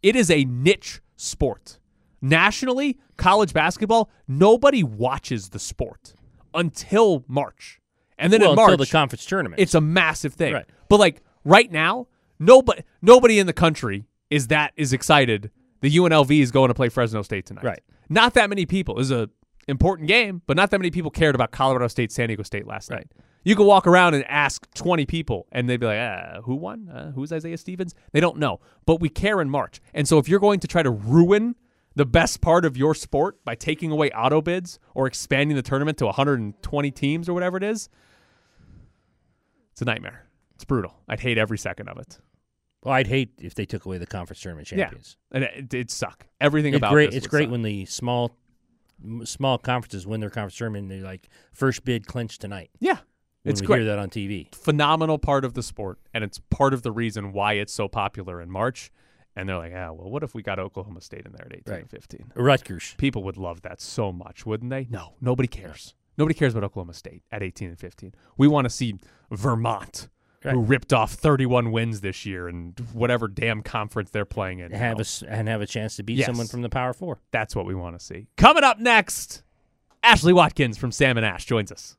[0.03, 1.79] it is a niche sport.
[2.21, 6.13] Nationally, college basketball, nobody watches the sport
[6.53, 7.79] until March.
[8.19, 9.59] And then well, in March, until the conference tournament.
[9.59, 10.53] it's a massive thing.
[10.53, 10.65] Right.
[10.87, 12.07] But like right now,
[12.41, 15.51] nobody nobody in the country is that is excited.
[15.81, 17.63] The UNLV is going to play Fresno State tonight.
[17.63, 17.81] Right.
[18.09, 18.95] Not that many people.
[18.95, 19.29] It was a
[19.67, 22.89] important game, but not that many people cared about Colorado State, San Diego State last
[22.89, 23.09] night.
[23.43, 26.89] You could walk around and ask 20 people, and they'd be like, uh, who won?
[26.89, 27.95] Uh, who's Isaiah Stevens?
[28.11, 28.59] They don't know.
[28.85, 29.81] But we care in March.
[29.93, 31.55] And so if you're going to try to ruin
[31.95, 35.97] the best part of your sport by taking away auto bids or expanding the tournament
[35.97, 37.89] to 120 teams or whatever it is,
[39.71, 40.27] it's a nightmare.
[40.55, 40.99] It's brutal.
[41.07, 42.19] I'd hate every second of it.
[42.83, 45.17] Well, I'd hate if they took away the conference tournament champions.
[45.31, 46.25] Yeah, and it, it'd suck.
[46.39, 47.13] Everything It's about great.
[47.13, 47.51] It's great suck.
[47.51, 48.31] when the small
[49.23, 50.83] small conferences win their conference tournament.
[50.83, 52.69] and They're like first bid clinched tonight.
[52.79, 52.97] yeah,
[53.43, 53.77] When it's we great.
[53.81, 54.53] hear that on TV.
[54.53, 58.41] phenomenal part of the sport, and it's part of the reason why it's so popular
[58.41, 58.91] in March.
[59.35, 61.61] And they're like, ah, well, what if we got Oklahoma State in there at 18
[61.73, 61.81] Right.
[61.83, 62.33] and 15?
[62.35, 62.95] Rutgers.
[62.97, 64.87] People would love that so much, wouldn't they?
[64.89, 65.95] No, nobody cares.
[66.17, 68.13] Nobody cares about Oklahoma State at 18 and 15.
[68.37, 68.95] We want to see
[69.31, 70.09] Vermont,
[70.43, 74.71] who ripped off 31 wins this year and whatever damn conference they're playing in.
[74.71, 75.01] Have now.
[75.01, 76.25] a s and have a chance to beat Yes.
[76.27, 77.19] someone from the Power Four.
[77.31, 78.27] That's what we want to see.
[78.37, 79.43] Coming up next,
[80.03, 81.95] Ashley Watkins from Sam and Ash joins us.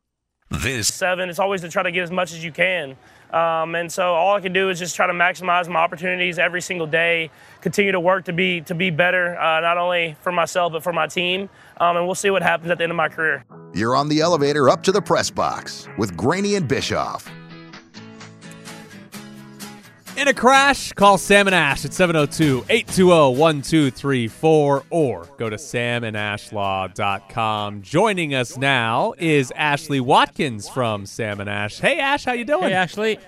[0.51, 1.31] This seven.
[1.31, 2.97] It's always to try to get as much as you can.
[3.33, 6.61] Um, and so all I can do is just try to maximize my opportunities every
[6.61, 7.31] single day.
[7.63, 10.93] Continue to work to be to be better, uh, not only for myself but for
[10.93, 11.49] my team.
[11.79, 13.45] Um, and we'll see what happens at the end of my career.
[13.73, 17.31] You're on the elevator up to the press box with Graney and Bischoff.
[20.15, 27.81] In a crash, call Sam and Ash at 702 820 1234 or go to samandashlaw.com.
[27.83, 31.79] Joining us now is Ashley Watkins from Sam and Ash.
[31.79, 32.65] Hey, Ash, how you doing?
[32.65, 33.19] Hey, Ashley.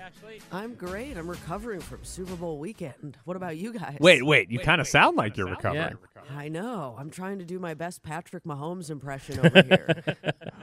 [0.51, 1.17] I'm great.
[1.17, 3.17] I'm recovering from Super Bowl weekend.
[3.25, 3.97] What about you guys?
[3.99, 5.97] Wait, wait, you kind of sound like you're recovering.
[6.29, 6.95] I know.
[6.99, 10.03] I'm trying to do my best Patrick Mahomes impression over here.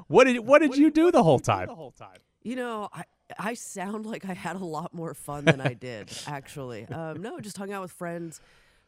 [0.09, 1.69] What did what did you do the whole time?
[1.69, 2.19] The whole time.
[2.43, 3.05] You know, I
[3.39, 6.87] I sound like I had a lot more fun than I did actually.
[6.87, 8.41] Um, no, just hung out with friends,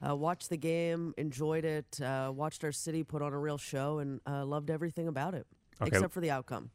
[0.06, 3.98] uh, watched the game, enjoyed it, uh, watched our city put on a real show,
[3.98, 5.46] and uh, loved everything about it,
[5.80, 5.88] Okay.
[5.96, 6.70] except for the outcome.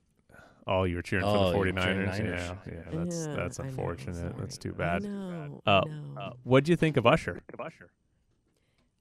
[0.67, 2.19] Oh, you were cheering Oh, for the were cheering 49ers.
[2.19, 4.37] Yeah, yeah, that's Yeah, that's I know, unfortunate.
[4.37, 5.03] That's too bad.
[5.03, 5.61] know.
[5.65, 6.21] Uh, I know.
[6.21, 7.41] uh, what do you think of Usher?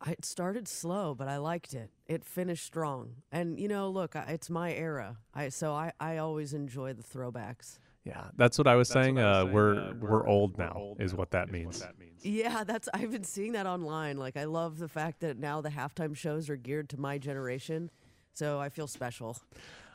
[0.01, 1.91] I- It started slow, but I liked it.
[2.07, 5.19] It finished strong, and you know, look, it's my era.
[5.35, 7.79] I so I I always enjoy the throwbacks.
[8.09, 9.19] Yeah, that's what I was saying.
[9.19, 11.85] Uh, we're we're old now, is what that means.
[12.23, 14.17] Yeah, that's I've been seeing that online.
[14.17, 17.91] Like I love the fact that now the halftime shows are geared to my generation.
[18.33, 19.37] So I feel special.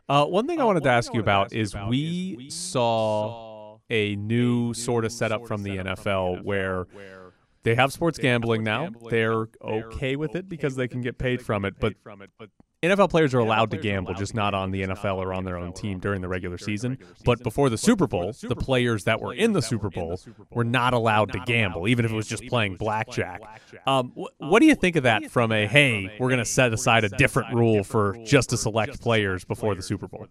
[0.07, 5.05] Uh, one thing I wanted to ask you about is we saw a new sort
[5.05, 6.85] of setup from the NFL where
[7.63, 8.89] they have sports gambling now.
[9.09, 11.93] They're okay with it because they can get paid from it, but
[12.83, 15.73] NFL players are allowed to gamble, just not on the NFL or on their own
[15.73, 16.97] team during the regular season.
[17.23, 20.19] But before the Super Bowl, the players that were in the Super Bowl
[20.51, 23.41] were not allowed to gamble, even if it was just playing blackjack.
[23.87, 26.73] Um, wh- what do you think of that from a, hey, we're going to set
[26.73, 30.27] aside a different rule for just to select players before the Super Bowl?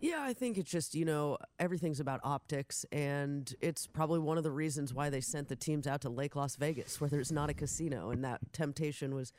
[0.00, 4.44] Yeah, I think it's just, you know, everything's about optics, and it's probably one of
[4.44, 7.48] the reasons why they sent the teams out to Lake Las Vegas, where there's not
[7.48, 9.32] a casino, and that temptation was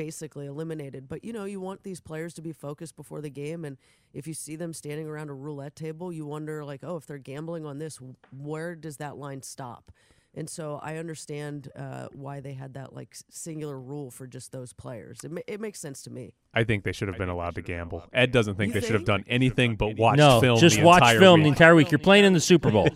[0.00, 1.08] basically eliminated.
[1.08, 3.76] But, you know, you want these players to be focused before the game, and
[4.14, 7.18] if you see them standing around a roulette table, you wonder, like, oh, if they're
[7.18, 7.98] gambling on this,
[8.36, 9.92] where does that line stop?
[10.34, 14.72] And so I understand uh, why they had that like singular rule for just those
[14.72, 15.18] players.
[15.24, 16.34] It, ma- it makes sense to me.
[16.54, 18.04] I think they should have been allowed to gamble.
[18.12, 20.60] Ed doesn't think You they should have done anything but watch no, film.
[20.60, 21.44] just the watch entire film week.
[21.44, 21.90] the entire week.
[21.90, 22.88] You're playing in the Super Bowl.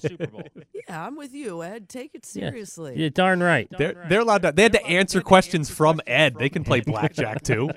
[0.89, 1.89] Yeah, I'm with you, Ed.
[1.89, 2.95] Take it seriously.
[2.99, 3.67] You're darn right.
[3.71, 4.53] They're they're allowed to.
[4.53, 6.37] They had to answer questions from Ed.
[6.39, 7.71] They can play blackjack too.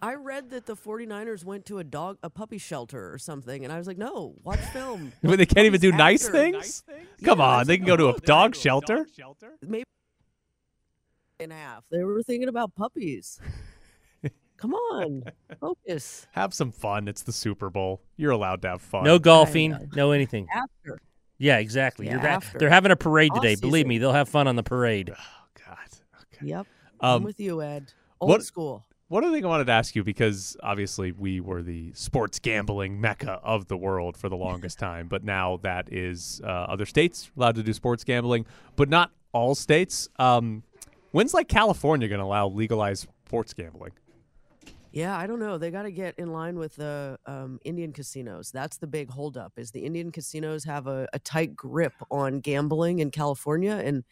[0.00, 3.72] I read that the 49ers went to a dog, a puppy shelter or something, and
[3.72, 5.12] I was like, no, watch film.
[5.22, 6.38] But they can't even do Puppies nice after.
[6.38, 6.84] things.
[7.24, 9.06] Come Yeah, on, was they like, can go to no, a they're dog not shelter.
[9.60, 9.84] Maybe
[11.40, 11.84] in half.
[11.90, 13.40] They were thinking about puppies.
[14.56, 15.22] Come on,
[15.60, 16.26] focus.
[16.32, 17.06] Have some fun.
[17.08, 18.00] It's the Super Bowl.
[18.16, 19.04] You're allowed to have fun.
[19.04, 20.46] No golfing, no anything.
[20.52, 21.00] After.
[21.38, 22.06] Yeah, exactly.
[22.06, 23.54] Yeah, You're that- they're having a parade Off today.
[23.54, 25.10] Believe me, they'll have fun on the parade.
[25.10, 25.76] Oh God.
[26.34, 26.46] Okay.
[26.46, 26.66] Yep.
[27.00, 27.92] Um, I'm with you, Ed.
[28.20, 28.84] Old what- school.
[29.10, 33.00] One other thing I wanted to ask you because obviously we were the sports gambling
[33.00, 37.30] mecca of the world for the longest time, but now that is uh, other states
[37.34, 38.44] allowed to do sports gambling,
[38.76, 40.10] but not all states.
[40.18, 40.62] Um,
[41.12, 43.92] when's like California going to allow legalized sports gambling?
[44.90, 45.58] Yeah, I don't know.
[45.58, 48.50] They got to get in line with the um, Indian casinos.
[48.50, 49.52] That's the big holdup.
[49.56, 54.04] Is the Indian casinos have a, a tight grip on gambling in California, and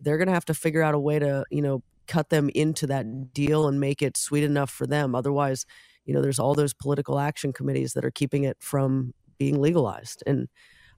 [0.00, 2.86] they're going to have to figure out a way to, you know, cut them into
[2.88, 5.14] that deal and make it sweet enough for them.
[5.14, 5.66] Otherwise,
[6.04, 10.22] you know, there's all those political action committees that are keeping it from being legalized.
[10.26, 10.48] And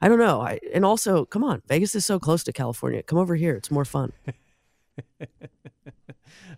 [0.01, 0.41] I don't know.
[0.41, 3.03] I and also, come on, Vegas is so close to California.
[3.03, 3.55] Come over here.
[3.55, 4.13] It's more fun.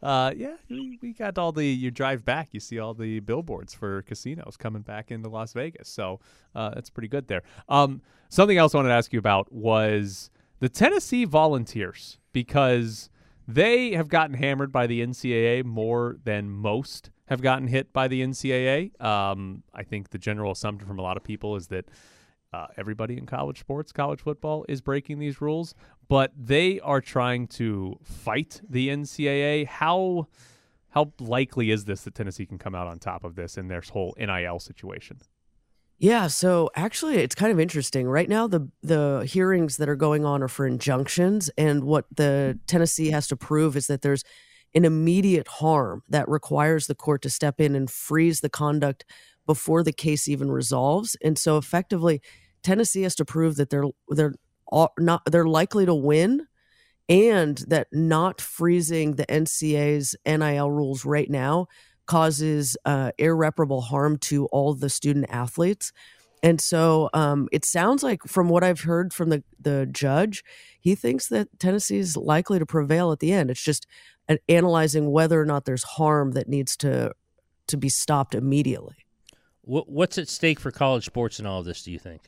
[0.03, 1.65] Uh, yeah, we got all the.
[1.65, 5.89] You drive back, you see all the billboards for casinos coming back into Las Vegas.
[5.89, 6.21] So
[6.55, 7.43] uh, that's pretty good there.
[7.69, 13.11] Um, something else I wanted to ask you about was the Tennessee Volunteers because
[13.47, 18.23] they have gotten hammered by the NCAA more than most have gotten hit by the
[18.23, 19.01] NCAA.
[19.03, 21.87] Um, I think the general assumption from a lot of people is that
[22.53, 25.75] uh, everybody in college sports, college football, is breaking these rules,
[26.09, 29.67] but they are trying to fight the NCAA.
[29.67, 30.29] How
[30.91, 33.83] how likely is this that Tennessee can come out on top of this in their
[33.93, 35.19] whole NIL situation?
[35.99, 38.09] Yeah, so actually it's kind of interesting.
[38.09, 42.59] Right now the the hearings that are going on are for injunctions and what the
[42.67, 44.25] Tennessee has to prove is that there's
[44.75, 49.05] an immediate harm that requires the court to step in and freeze the conduct
[49.49, 51.17] before the case even resolves.
[51.25, 52.21] And so effectively
[52.63, 54.35] Tennessee has to prove that they're they're
[54.99, 56.47] not they're likely to win
[57.09, 61.67] and that not freezing the NCAA's NIL rules right now
[62.05, 65.93] causes uh, irreparable harm to all the student athletes.
[66.43, 70.45] And so um, it sounds like, from what I've heard from the, the judge,
[70.79, 73.51] he thinks that Tennessee is likely to prevail at the end.
[73.51, 73.87] It's just
[74.29, 77.13] an, analyzing whether or not there's harm that needs to
[77.69, 78.97] to be stopped immediately.
[79.69, 81.83] What, what's at stake for college sports in all of this?
[81.83, 82.23] Do you think?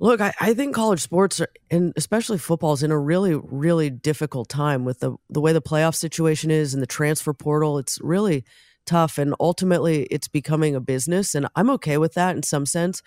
[0.00, 3.88] Look, I, I think college sports, are, and especially football, is in a really, really
[3.88, 7.78] difficult time with the the way the playoff situation is and the transfer portal.
[7.78, 8.44] It's really
[8.84, 13.00] tough, and ultimately, it's becoming a business, and I'm okay with that in some sense.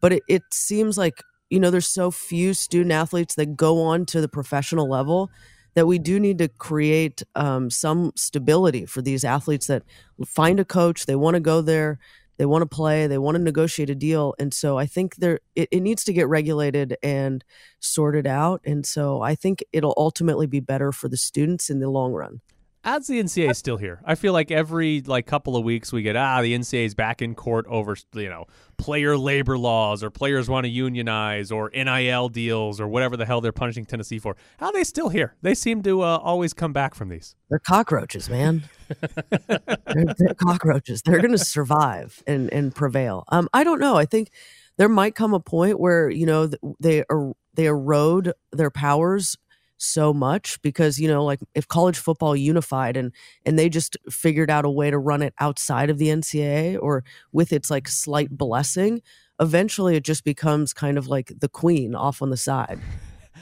[0.00, 4.06] But it, it seems like you know there's so few student athletes that go on
[4.06, 5.30] to the professional level
[5.74, 9.82] that we do need to create um, some stability for these athletes that
[10.24, 11.98] find a coach, they want to go there,
[12.36, 15.40] they want to play, they want to negotiate a deal, and so I think there
[15.54, 17.44] it, it needs to get regulated and
[17.80, 21.90] sorted out, and so I think it'll ultimately be better for the students in the
[21.90, 22.40] long run.
[22.86, 26.02] As the NCAA is still here, I feel like every like couple of weeks we
[26.02, 28.44] get ah the NCAA is back in court over you know
[28.76, 33.40] player labor laws or players want to unionize or NIL deals or whatever the hell
[33.40, 34.36] they're punishing Tennessee for.
[34.58, 35.34] How are they still here?
[35.40, 37.34] They seem to uh, always come back from these.
[37.48, 38.64] They're cockroaches, man.
[39.38, 41.00] they're, they're cockroaches.
[41.02, 43.24] They're going to survive and and prevail.
[43.28, 43.96] Um, I don't know.
[43.96, 44.30] I think
[44.76, 49.38] there might come a point where you know they er- they erode their powers
[49.84, 53.12] so much because you know like if college football unified and
[53.44, 57.04] and they just figured out a way to run it outside of the NCAA or
[57.32, 59.00] with its like slight blessing
[59.40, 62.78] eventually it just becomes kind of like the queen off on the side.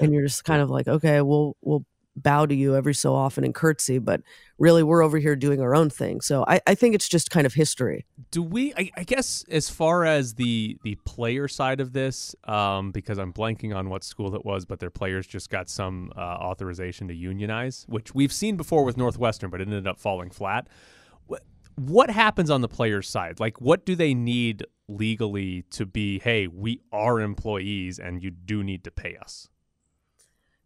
[0.01, 1.85] And you're just kind of like okay we'll we'll
[2.16, 4.20] bow to you every so often and curtsy but
[4.59, 7.46] really we're over here doing our own thing so i, I think it's just kind
[7.46, 8.72] of history Do we?
[8.75, 13.33] I, I guess as far as the the player side of this, um, because I'm
[13.33, 17.14] blanking on what school it was, but their players just got some uh, authorization to
[17.14, 20.68] unionize, which we've seen before with Northwestern, but it ended up falling flat.
[21.27, 21.42] What
[21.77, 23.40] what happens on the players' side?
[23.40, 26.18] Like, what do they need legally to be?
[26.18, 29.48] Hey, we are employees, and you do need to pay us.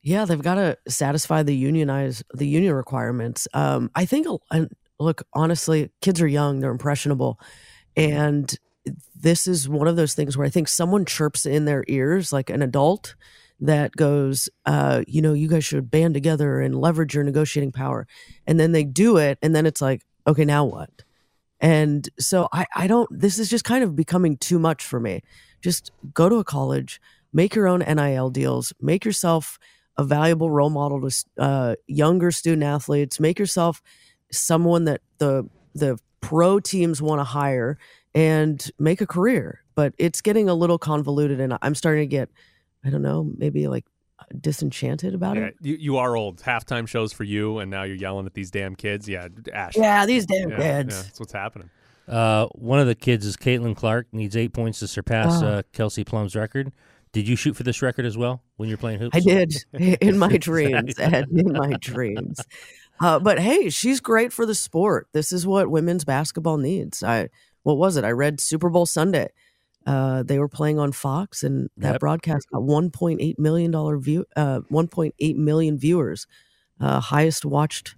[0.07, 3.49] Yeah, they've got to satisfy the unionize the union requirements.
[3.53, 4.29] Um, I think.
[4.53, 7.41] And look, honestly, kids are young; they're impressionable,
[7.97, 8.57] and
[9.21, 12.51] this is one of those things where I think someone chirps in their ears, like
[12.51, 13.17] an adult,
[13.59, 18.07] that goes, uh, "You know, you guys should band together and leverage your negotiating power,"
[18.47, 21.03] and then they do it, and then it's like, "Okay, now what?"
[21.61, 23.09] And so I, I don't.
[23.11, 25.23] This is just kind of becoming too much for me.
[25.63, 27.01] Just go to a college,
[27.33, 29.59] make your own NIL deals, make yourself
[29.99, 33.19] a valuable role model to uh, younger student athletes.
[33.21, 33.83] Make yourself
[34.31, 37.79] someone that the the pro teams want to hire
[38.15, 39.61] and make a career.
[39.75, 42.31] But it's getting a little convoluted, and I'm starting to get,
[42.85, 43.85] I don't know, maybe like
[44.41, 45.55] disenchanted about Yeah, it.
[45.61, 46.41] you, you are old.
[46.43, 49.07] Halftime shows for you, and now you're yelling at these damn kids.
[49.09, 49.77] Yeah, Ash.
[49.77, 50.97] Yeah, these damn Yeah, kids.
[50.97, 51.71] yeah, that's what's happening.
[52.09, 54.07] Uh, one of the kids is Caitlin Clark.
[54.13, 55.47] Needs eight points to surpass Ah.
[55.47, 56.73] uh, Kelsey Plum's record.
[57.17, 59.17] Did you shoot for this record as well when you're playing hoops?
[59.17, 62.39] I did in my dreams, Ed, in my dreams.
[63.01, 65.09] Uh, but hey, she's great for the sport.
[65.15, 67.03] This is what women's basketball needs.
[67.03, 67.31] I
[67.63, 68.05] what was it?
[68.05, 69.31] I read Super Bowl Sunday.
[69.87, 72.01] Uh, they were playing on Fox, and that Yep.
[72.01, 76.27] broadcast got 1.8 million dollar view, uh, 1.8 million viewers,
[76.83, 77.95] uh, highest watched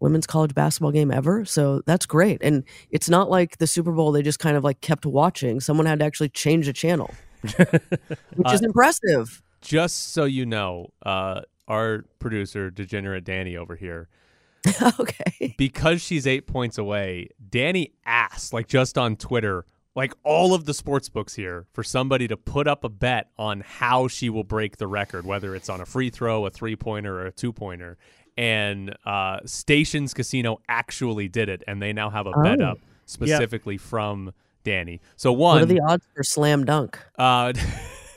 [0.00, 1.44] women's college basketball game ever.
[1.44, 2.42] So that's great.
[2.42, 5.60] And it's not like the Super Bowl; they just kind of like kept watching.
[5.60, 7.14] Someone had to actually change the channel,
[8.34, 9.42] which is impressive.
[9.60, 14.08] Just so you know, uh, our producer, Degenerate Danny over here,
[15.00, 15.54] okay.
[15.58, 19.64] because she's eight points away, Danny asked, like just on Twitter,
[19.96, 23.62] like all of the sports books here, for somebody to put up a bet on
[23.66, 27.20] how she will break the record, whether it's on a free throw, a three pointer,
[27.20, 27.96] or a two pointer.
[28.38, 32.72] And uh, Stations Casino actually did it, and they now have a bet Oh.
[32.72, 34.32] up specifically from
[34.66, 35.00] Danny.
[35.14, 35.54] So one.
[35.54, 36.98] What are the odds for slam dunk?
[37.16, 37.52] uh,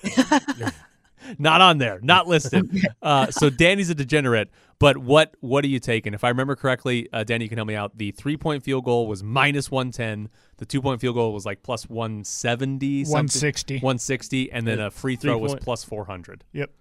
[1.37, 2.69] not on there, not listed.
[3.01, 4.49] Uh, so Danny's a degenerate.
[4.77, 6.13] But what what are you taking?
[6.13, 7.97] If I remember correctly, uh, Danny, you can help me out.
[7.97, 10.29] The three point field goal was minus one ten.
[10.57, 13.03] The two point field goal was like plus one seventy.
[13.03, 13.79] 160.
[13.79, 16.43] One sixty, and then a free throw was Three-point- plus four hundred.
[16.53, 16.71] Yep.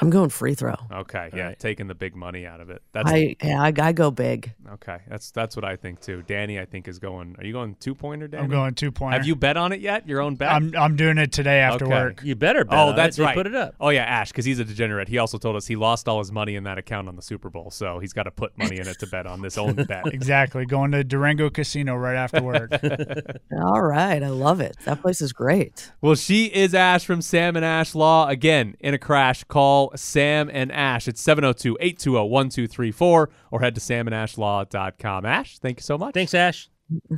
[0.00, 0.74] I'm going free throw.
[0.92, 1.58] Okay, yeah, right.
[1.58, 2.82] taking the big money out of it.
[2.92, 4.52] That's I yeah, I, I go big.
[4.74, 4.98] okay.
[5.08, 6.22] That's that's what I think too.
[6.26, 7.36] Danny, I think is going.
[7.38, 8.44] Are you going two pointer, Danny?
[8.44, 9.16] I'm going two pointer.
[9.18, 10.08] Have you bet on it yet?
[10.08, 10.50] Your own bet?
[10.52, 11.94] I'm I'm doing it today after Okay.
[11.94, 12.22] work.
[12.22, 12.96] You better bet Oh, on it.
[12.96, 13.34] that's They right.
[13.36, 13.74] Put it up.
[13.80, 15.08] Oh yeah, Ash, because he's a degenerate.
[15.08, 17.48] He also told us he lost all his money in that account on the Super
[17.50, 20.04] Bowl, so he's got to put money in it to bet on this own bet.
[20.16, 20.64] Exactly.
[20.66, 22.70] Going to Durango Casino right after work.
[23.52, 24.76] All right, I love it.
[24.84, 25.92] That place is great.
[26.00, 28.28] Well, she is Ash from Sam and Ash Law.
[28.28, 31.08] Again, in a crash, call Sam and Ash.
[31.08, 35.24] It's 702 820 1234 or head to samandashlaw.com.
[35.24, 36.14] Ash, thank you so much.
[36.14, 36.68] Thanks, Ash.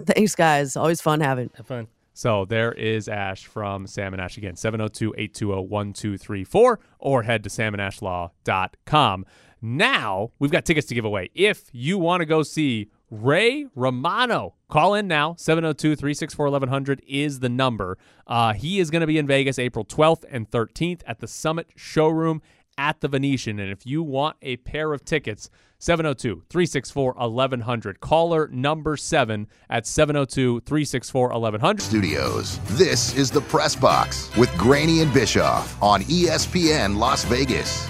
[0.06, 0.76] Thanks, guys.
[0.76, 1.50] Always fun having.
[1.56, 1.88] Have fun.
[2.18, 7.48] So there is Ash from Sam and Ash again, 702 820 1234, or head to
[7.48, 9.24] samandashlaw.com.
[9.60, 11.30] Now, we've got tickets to give away.
[11.34, 15.34] If you want to go see Ray Romano, call in now.
[15.38, 17.98] 702 364 1100 is the number.
[18.26, 21.68] Uh, he is going to be in Vegas April 12th and 13th at the Summit
[21.76, 22.42] Showroom
[22.78, 23.58] at the Venetian.
[23.58, 28.00] And if you want a pair of tickets, 702 364 1100.
[28.00, 31.82] Caller number seven at 702 364 1100.
[31.82, 32.58] Studios.
[32.78, 37.86] This is the Press Box with Graney and Bischoff on ESPN Las Vegas.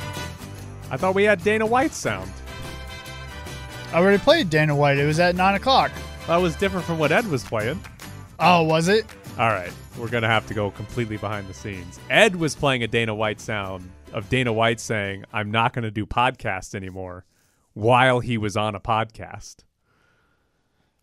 [0.90, 2.30] I thought we had Dana White's sound.
[3.92, 4.98] I already played Dana White.
[4.98, 5.92] It was at nine o'clock.
[6.26, 7.80] That was different from what Ed was playing.
[8.38, 9.06] Oh, was it?
[9.38, 11.98] All right, we're gonna have to go completely behind the scenes.
[12.10, 16.06] Ed was playing a Dana White sound of Dana White saying, "I'm not gonna do
[16.06, 17.24] podcasts anymore,"
[17.74, 19.64] while he was on a podcast.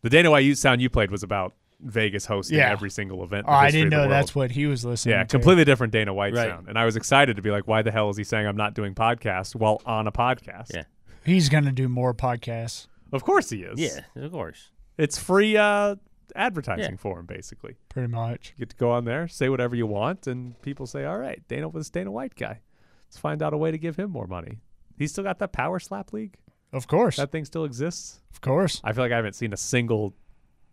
[0.01, 2.69] The Dana White sound you played was about Vegas hosting Yeah.
[2.71, 3.45] every single event.
[3.47, 4.11] Oh, I didn't know world.
[4.11, 5.27] that's what he was listening Yeah, to.
[5.27, 6.49] completely different Dana White Right.
[6.49, 8.55] sound, and I was excited to be like, "Why the hell is he saying I'm
[8.55, 10.83] not doing podcasts while on a podcast?" Yeah.
[11.25, 12.87] He's going to do more podcasts.
[13.11, 13.79] of course he is.
[13.79, 14.71] Yeah, of course.
[14.97, 15.95] It's free uh
[16.35, 16.97] advertising Yeah.
[16.97, 17.75] for him, basically.
[17.87, 18.53] Pretty much.
[18.57, 21.41] You get to go on there, say whatever you want, and people say, "All right,
[21.47, 22.61] Dana was Dana White guy.
[23.07, 24.59] Let's find out a way to give him more money."
[24.97, 26.35] He's still got that power slap league.
[26.71, 27.17] Of course.
[27.17, 28.19] That thing still exists.
[28.31, 28.81] of course.
[28.83, 30.13] I feel like I haven't seen a single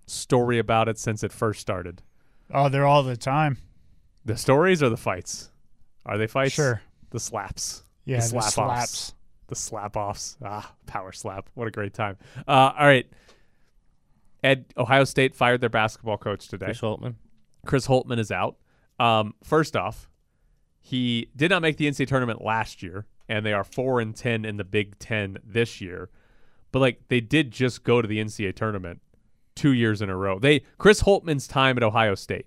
[0.06, 2.02] story about it since it first started.
[2.52, 3.58] Oh, they're all the time.
[4.24, 5.50] The stories or the fights?
[6.04, 6.54] Are they fights?
[6.54, 6.82] Sure.
[7.10, 7.84] The slaps.
[8.04, 8.54] Yeah, the the slap offs.
[8.54, 9.14] slaps.
[9.48, 10.36] The slap offs.
[10.44, 11.48] Ah, power slap.
[11.54, 12.16] What a great time.
[12.48, 13.06] Uh, all right.
[14.42, 16.66] Ed, Ohio State fired their basketball coach today.
[16.66, 17.14] Chris Holtmann.
[17.64, 18.56] Chris Holtmann is out.
[18.98, 20.08] Um, first off,
[20.82, 24.44] he did not make the NCAA tournament last year, and they are four and ten
[24.44, 26.10] in the Big Ten this year.
[26.72, 29.00] But like they did just go to the NCAA tournament
[29.54, 30.38] two years in a row.
[30.38, 32.46] They Chris Holtmann's time at Ohio State,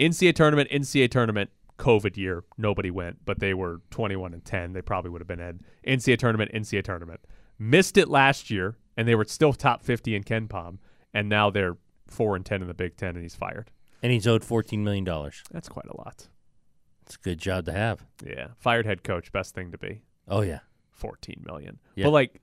[0.00, 4.72] NCAA tournament, NCAA tournament, COVID year, nobody went, but they were twenty one and ten.
[4.72, 7.20] They probably would have been in NCAA tournament, NCAA tournament.
[7.58, 10.78] Missed it last year, and they were still top fifty in KenPom,
[11.12, 13.70] and now they're four and ten in the Big Ten, and he's fired.
[14.02, 15.04] And he's owed $14 million.
[15.50, 16.28] That's quite a lot.
[17.10, 18.06] It's a good job to have.
[18.24, 20.02] Yeah, fired head coach, best thing to be.
[20.28, 20.60] Oh, yeah.
[20.92, 21.80] Fourteen million.
[21.96, 22.04] Yeah.
[22.04, 22.40] But like,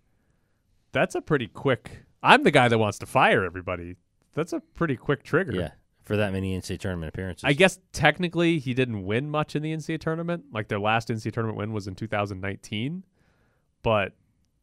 [0.91, 2.03] that's a pretty quick.
[2.21, 3.95] I'm the guy that wants to fire everybody.
[4.33, 5.55] That's a pretty quick trigger.
[5.55, 5.71] Yeah.
[6.03, 7.45] For that many NCAA tournament appearances.
[7.45, 10.43] I guess technically he didn't win much in the NCAA tournament.
[10.51, 13.05] Like their last NCAA tournament win was in 2019,
[13.83, 14.15] but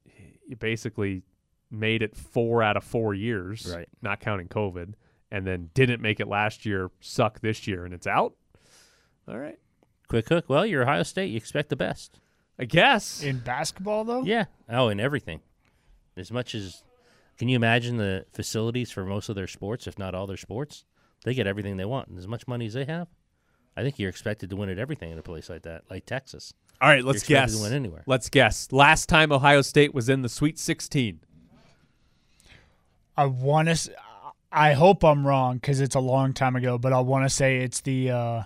[0.04, 1.22] he basically
[1.70, 3.88] made it four out of four years, Right.
[4.02, 4.92] Not counting COVID,
[5.30, 6.90] and then didn't make it last year.
[7.00, 8.34] Suck this year, and it's out.
[9.26, 9.58] All right,
[10.08, 10.44] Quick hook.
[10.48, 11.30] Well, you're Ohio State.
[11.30, 12.20] You expect the best.
[12.58, 13.22] I guess.
[13.22, 14.22] In basketball, though?
[14.22, 14.44] Yeah.
[14.68, 15.40] Oh, in everything.
[16.16, 16.82] As much as.
[17.36, 20.84] Can you imagine the facilities for most of their sports, if not all their sports?
[21.24, 22.08] They get everything they want.
[22.08, 23.08] And as much money as they have,
[23.76, 26.54] I think you're expected to win at everything in a place like that, like Texas.
[26.80, 27.62] All right, let's expected to guess.
[27.62, 28.04] win anywhere.
[28.06, 28.70] Let's guess.
[28.70, 31.20] Last time Ohio State was in the Sweet 16.
[33.16, 33.90] I want to.
[34.52, 37.58] I hope I'm wrong because it's a long time ago, but I want to say
[37.58, 38.42] it's the uh,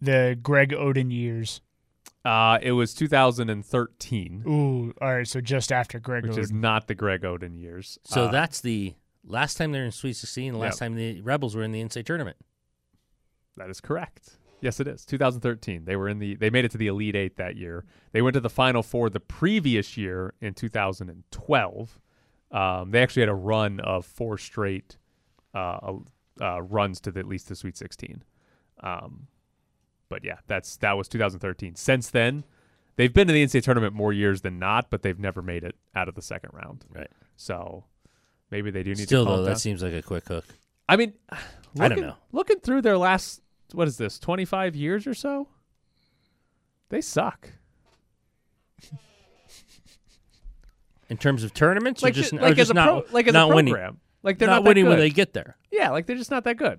[0.00, 1.60] the Greg Oden years.
[2.24, 5.26] Uh, it was 2013, Ooh, all right.
[5.26, 6.38] So just after Greg which Oden.
[6.38, 7.98] is not the Greg Oden years.
[8.04, 8.94] So Uh, that's the
[9.24, 10.78] last time they're in Sweet 16, the last Yep.
[10.90, 12.36] time the Rebels were in the NCAA tournament.
[13.56, 14.36] That is correct.
[14.60, 15.06] Yes, it is.
[15.06, 15.86] 2013.
[15.86, 16.34] They were in the.
[16.34, 17.86] They made it to the Elite Eight that year.
[18.12, 21.98] They went to the Final Four the previous year in 2012.
[22.50, 24.98] Um, they actually had a run of four straight
[25.54, 25.94] uh,
[26.40, 28.22] uh, runs to the, at least the Sweet 16.
[28.82, 29.28] Um,
[30.10, 31.76] but yeah, that's that was 2013.
[31.76, 32.44] Since then,
[32.96, 35.76] they've been to the NCAA tournament more years than not, but they've never made it
[35.94, 36.84] out of the second round.
[36.94, 37.08] Right.
[37.36, 37.84] So
[38.50, 39.54] maybe they do need Still, to calm though, down.
[39.54, 40.44] that seems like a quick hook.
[40.86, 41.14] I mean,
[41.80, 42.16] I don't know.
[42.32, 43.40] Looking through their last,
[43.72, 45.48] what is this, 25 years or so?
[46.90, 47.48] They suck.
[51.08, 53.72] In terms of tournaments, Like, or just, like as a not, like as a winning,
[53.74, 53.98] program.
[54.22, 55.56] Like they're not, not, winning when they get there.
[55.72, 56.78] Yeah, like they're just not that good.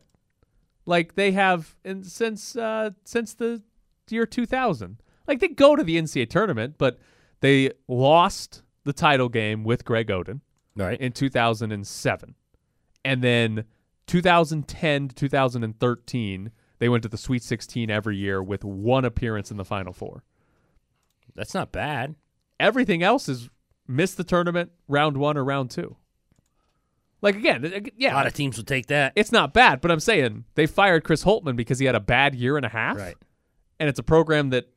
[0.85, 3.61] Like they have in, since uh, since the
[4.09, 5.01] year 2000.
[5.27, 6.99] Like they go to the NCAA tournament, but
[7.39, 10.41] they lost the title game with Greg Oden
[10.75, 10.99] Right.
[10.99, 12.35] in 2007.
[13.05, 13.65] And then
[14.07, 19.57] 2010 to 2013, they went to the Sweet 16 every year with one appearance in
[19.57, 20.23] the Final Four.
[21.35, 22.15] That's not bad.
[22.59, 23.49] Everything else is
[23.87, 25.95] miss the tournament round 1 or round 2.
[27.21, 29.13] Like again, ag- A lot of teams will take that.
[29.15, 32.33] it's not bad, but I'm saying they fired Chris Holtmann because he had a bad
[32.35, 32.97] year and a half.
[32.97, 33.15] Right.
[33.79, 34.67] And it's a program that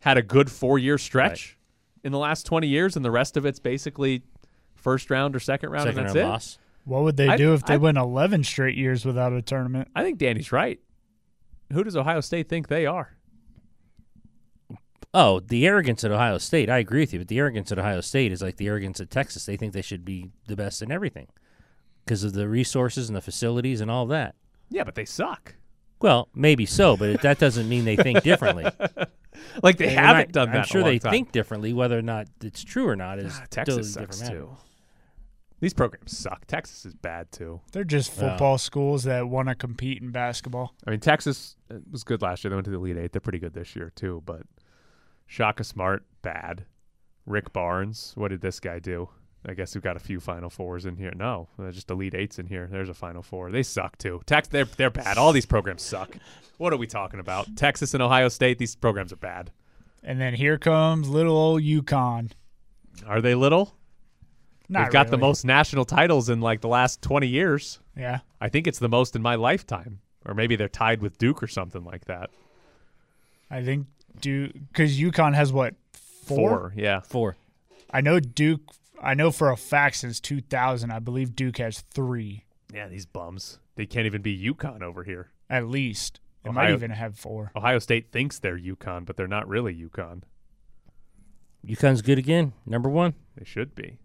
[0.00, 1.58] had a good four year stretch
[2.02, 4.22] in the last 20 years, and the rest of it's basically
[4.74, 6.30] first round or second round, Second and that's round it.
[6.30, 6.58] loss.
[6.84, 9.88] what would they I- do if they I- went 11 straight years without a tournament?
[9.94, 10.78] I think Danny's right.
[11.72, 13.13] Who does Ohio State think they are?
[15.16, 16.68] Oh, the arrogance at Ohio State.
[16.68, 19.10] I agree with you, but the arrogance at Ohio State is like the arrogance at
[19.10, 19.46] Texas.
[19.46, 21.28] They think they should be the best in everything
[22.04, 24.34] because of the resources and the facilities and all that.
[24.70, 25.54] Yeah, but they suck.
[26.02, 28.66] Well, maybe so, but it, that doesn't mean they think differently.
[29.64, 30.54] Like they And haven't I- done that.
[30.56, 31.10] I'm in sure a long they time.
[31.10, 31.72] think differently.
[31.72, 34.40] Whether or not it's true or not is Ah, totally Texas different sucks matter.
[34.42, 34.56] too.
[35.60, 36.46] These programs suck.
[36.46, 37.60] Texas is bad too.
[37.72, 38.30] They're just Well.
[38.30, 40.72] football schools that want to compete in basketball.
[40.86, 42.50] I mean, Texas uh, was good last year.
[42.50, 43.12] They went to the Elite Eight.
[43.12, 44.22] They're pretty good this year too.
[44.24, 44.42] But
[45.26, 46.64] Shaka Smart, bad.
[47.26, 49.08] Rick Barnes, what did this guy do?
[49.46, 51.12] I guess we've got a few Final Fours in here.
[51.14, 52.66] No, uh, just Elite Eights in here.
[52.70, 53.50] There's a Final Four.
[53.50, 54.22] They suck too.
[54.26, 55.18] Tex, they're they're bad.
[55.18, 56.16] All these programs suck.
[56.56, 57.56] What are we talking about?
[57.56, 58.58] Texas and Ohio State.
[58.58, 59.50] These programs are bad.
[60.02, 62.30] And then here comes little old UConn.
[63.06, 63.74] Are they little?
[64.68, 67.80] Not They've got the most national titles in like the last 20 years.
[67.96, 68.20] Yeah.
[68.40, 70.00] I think it's the most in my lifetime.
[70.24, 72.30] Or maybe they're tied with Duke or something like that.
[73.50, 73.86] I think
[74.20, 76.72] Duke, because UConn has what, four?
[76.76, 77.00] yeah.
[77.00, 77.36] Four.
[77.90, 78.60] I know Duke,
[79.02, 83.58] I know for a fact since 2000, I believe Duke has three Yeah, these bums.
[83.76, 85.30] They can't even be UConn over here.
[85.50, 86.20] at least.
[86.44, 87.52] It might Ohio- even have four.
[87.56, 90.22] Ohio State thinks they're UConn, but they're not really UConn.
[91.66, 93.14] UConn's good again, number one.
[93.36, 93.98] They should be.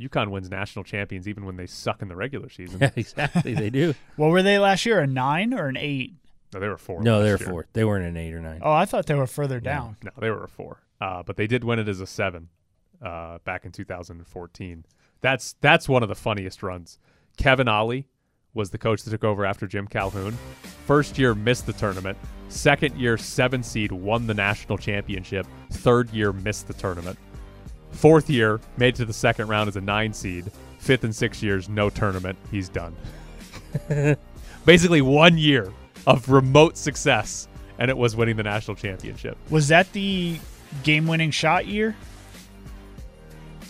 [0.00, 2.80] UConn wins national champions even when they suck in the regular season.
[2.80, 3.54] Yeah, exactly.
[3.54, 3.94] they do.
[4.16, 4.98] What were they last year?
[5.00, 6.14] A nine or an eight?
[6.52, 7.02] No, they were four.
[7.02, 7.48] No, they were year.
[7.48, 7.66] four.
[7.72, 8.60] They weren't an eight or nine.
[8.62, 9.96] Oh, I thought they were further down.
[10.02, 10.82] No, they were a four.
[11.00, 12.48] Uh, but they did win it as a seven
[13.02, 14.84] uh, back in 2014.
[15.20, 16.98] That's that's one of the funniest runs.
[17.36, 18.08] Kevin Ollie
[18.54, 20.36] was the coach that took over after Jim Calhoun.
[20.86, 22.18] First year missed the tournament.
[22.48, 25.46] Second year seven seed won the national championship.
[25.70, 27.18] Third year missed the tournament.
[27.92, 30.50] Fourth year made it to the second round as a nine seed.
[30.78, 32.38] Fifth and sixth years no tournament.
[32.50, 32.94] He's done.
[34.66, 35.72] Basically one year
[36.06, 37.48] of remote success,
[37.78, 39.36] and it was winning the national championship.
[39.50, 40.38] Was that the
[40.84, 41.94] game-winning shot year?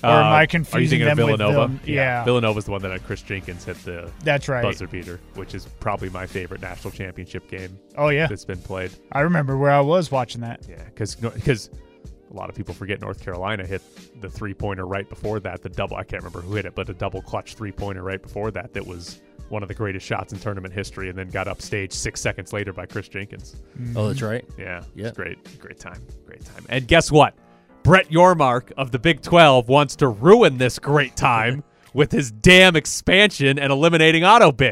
[0.04, 1.58] Or Uh, am I Are you confusing them with Villanova?
[1.60, 1.80] them?
[1.84, 2.24] Yeah.
[2.24, 4.62] Villanova's the one that had Kris Jenkins hit the That's right.
[4.62, 8.90] buzzer beater, which is probably my favorite national championship game Oh yeah, that's been played.
[9.12, 10.66] I remember where I was watching that.
[10.68, 11.70] Yeah, because because
[12.32, 13.80] a lot of people forget North Carolina hit
[14.20, 15.62] the three pointer right before that.
[15.62, 18.20] The double I can't remember who hit it, but a double clutch three pointer right
[18.20, 18.72] before that.
[18.74, 19.20] That was
[19.52, 22.72] one of the greatest shots in tournament history, and then got upstaged six seconds later
[22.72, 23.56] by Kris Jenkins.
[23.80, 23.92] Mm.
[23.96, 24.44] Oh, that's right.
[24.58, 25.04] Yeah, Yeah.
[25.04, 26.64] was great, great time, great time.
[26.68, 27.34] And guess what?
[27.82, 31.62] Brett Yormark of the Big 12 wants to ruin this great time
[31.94, 34.70] with his damn expansion and eliminating auto bid.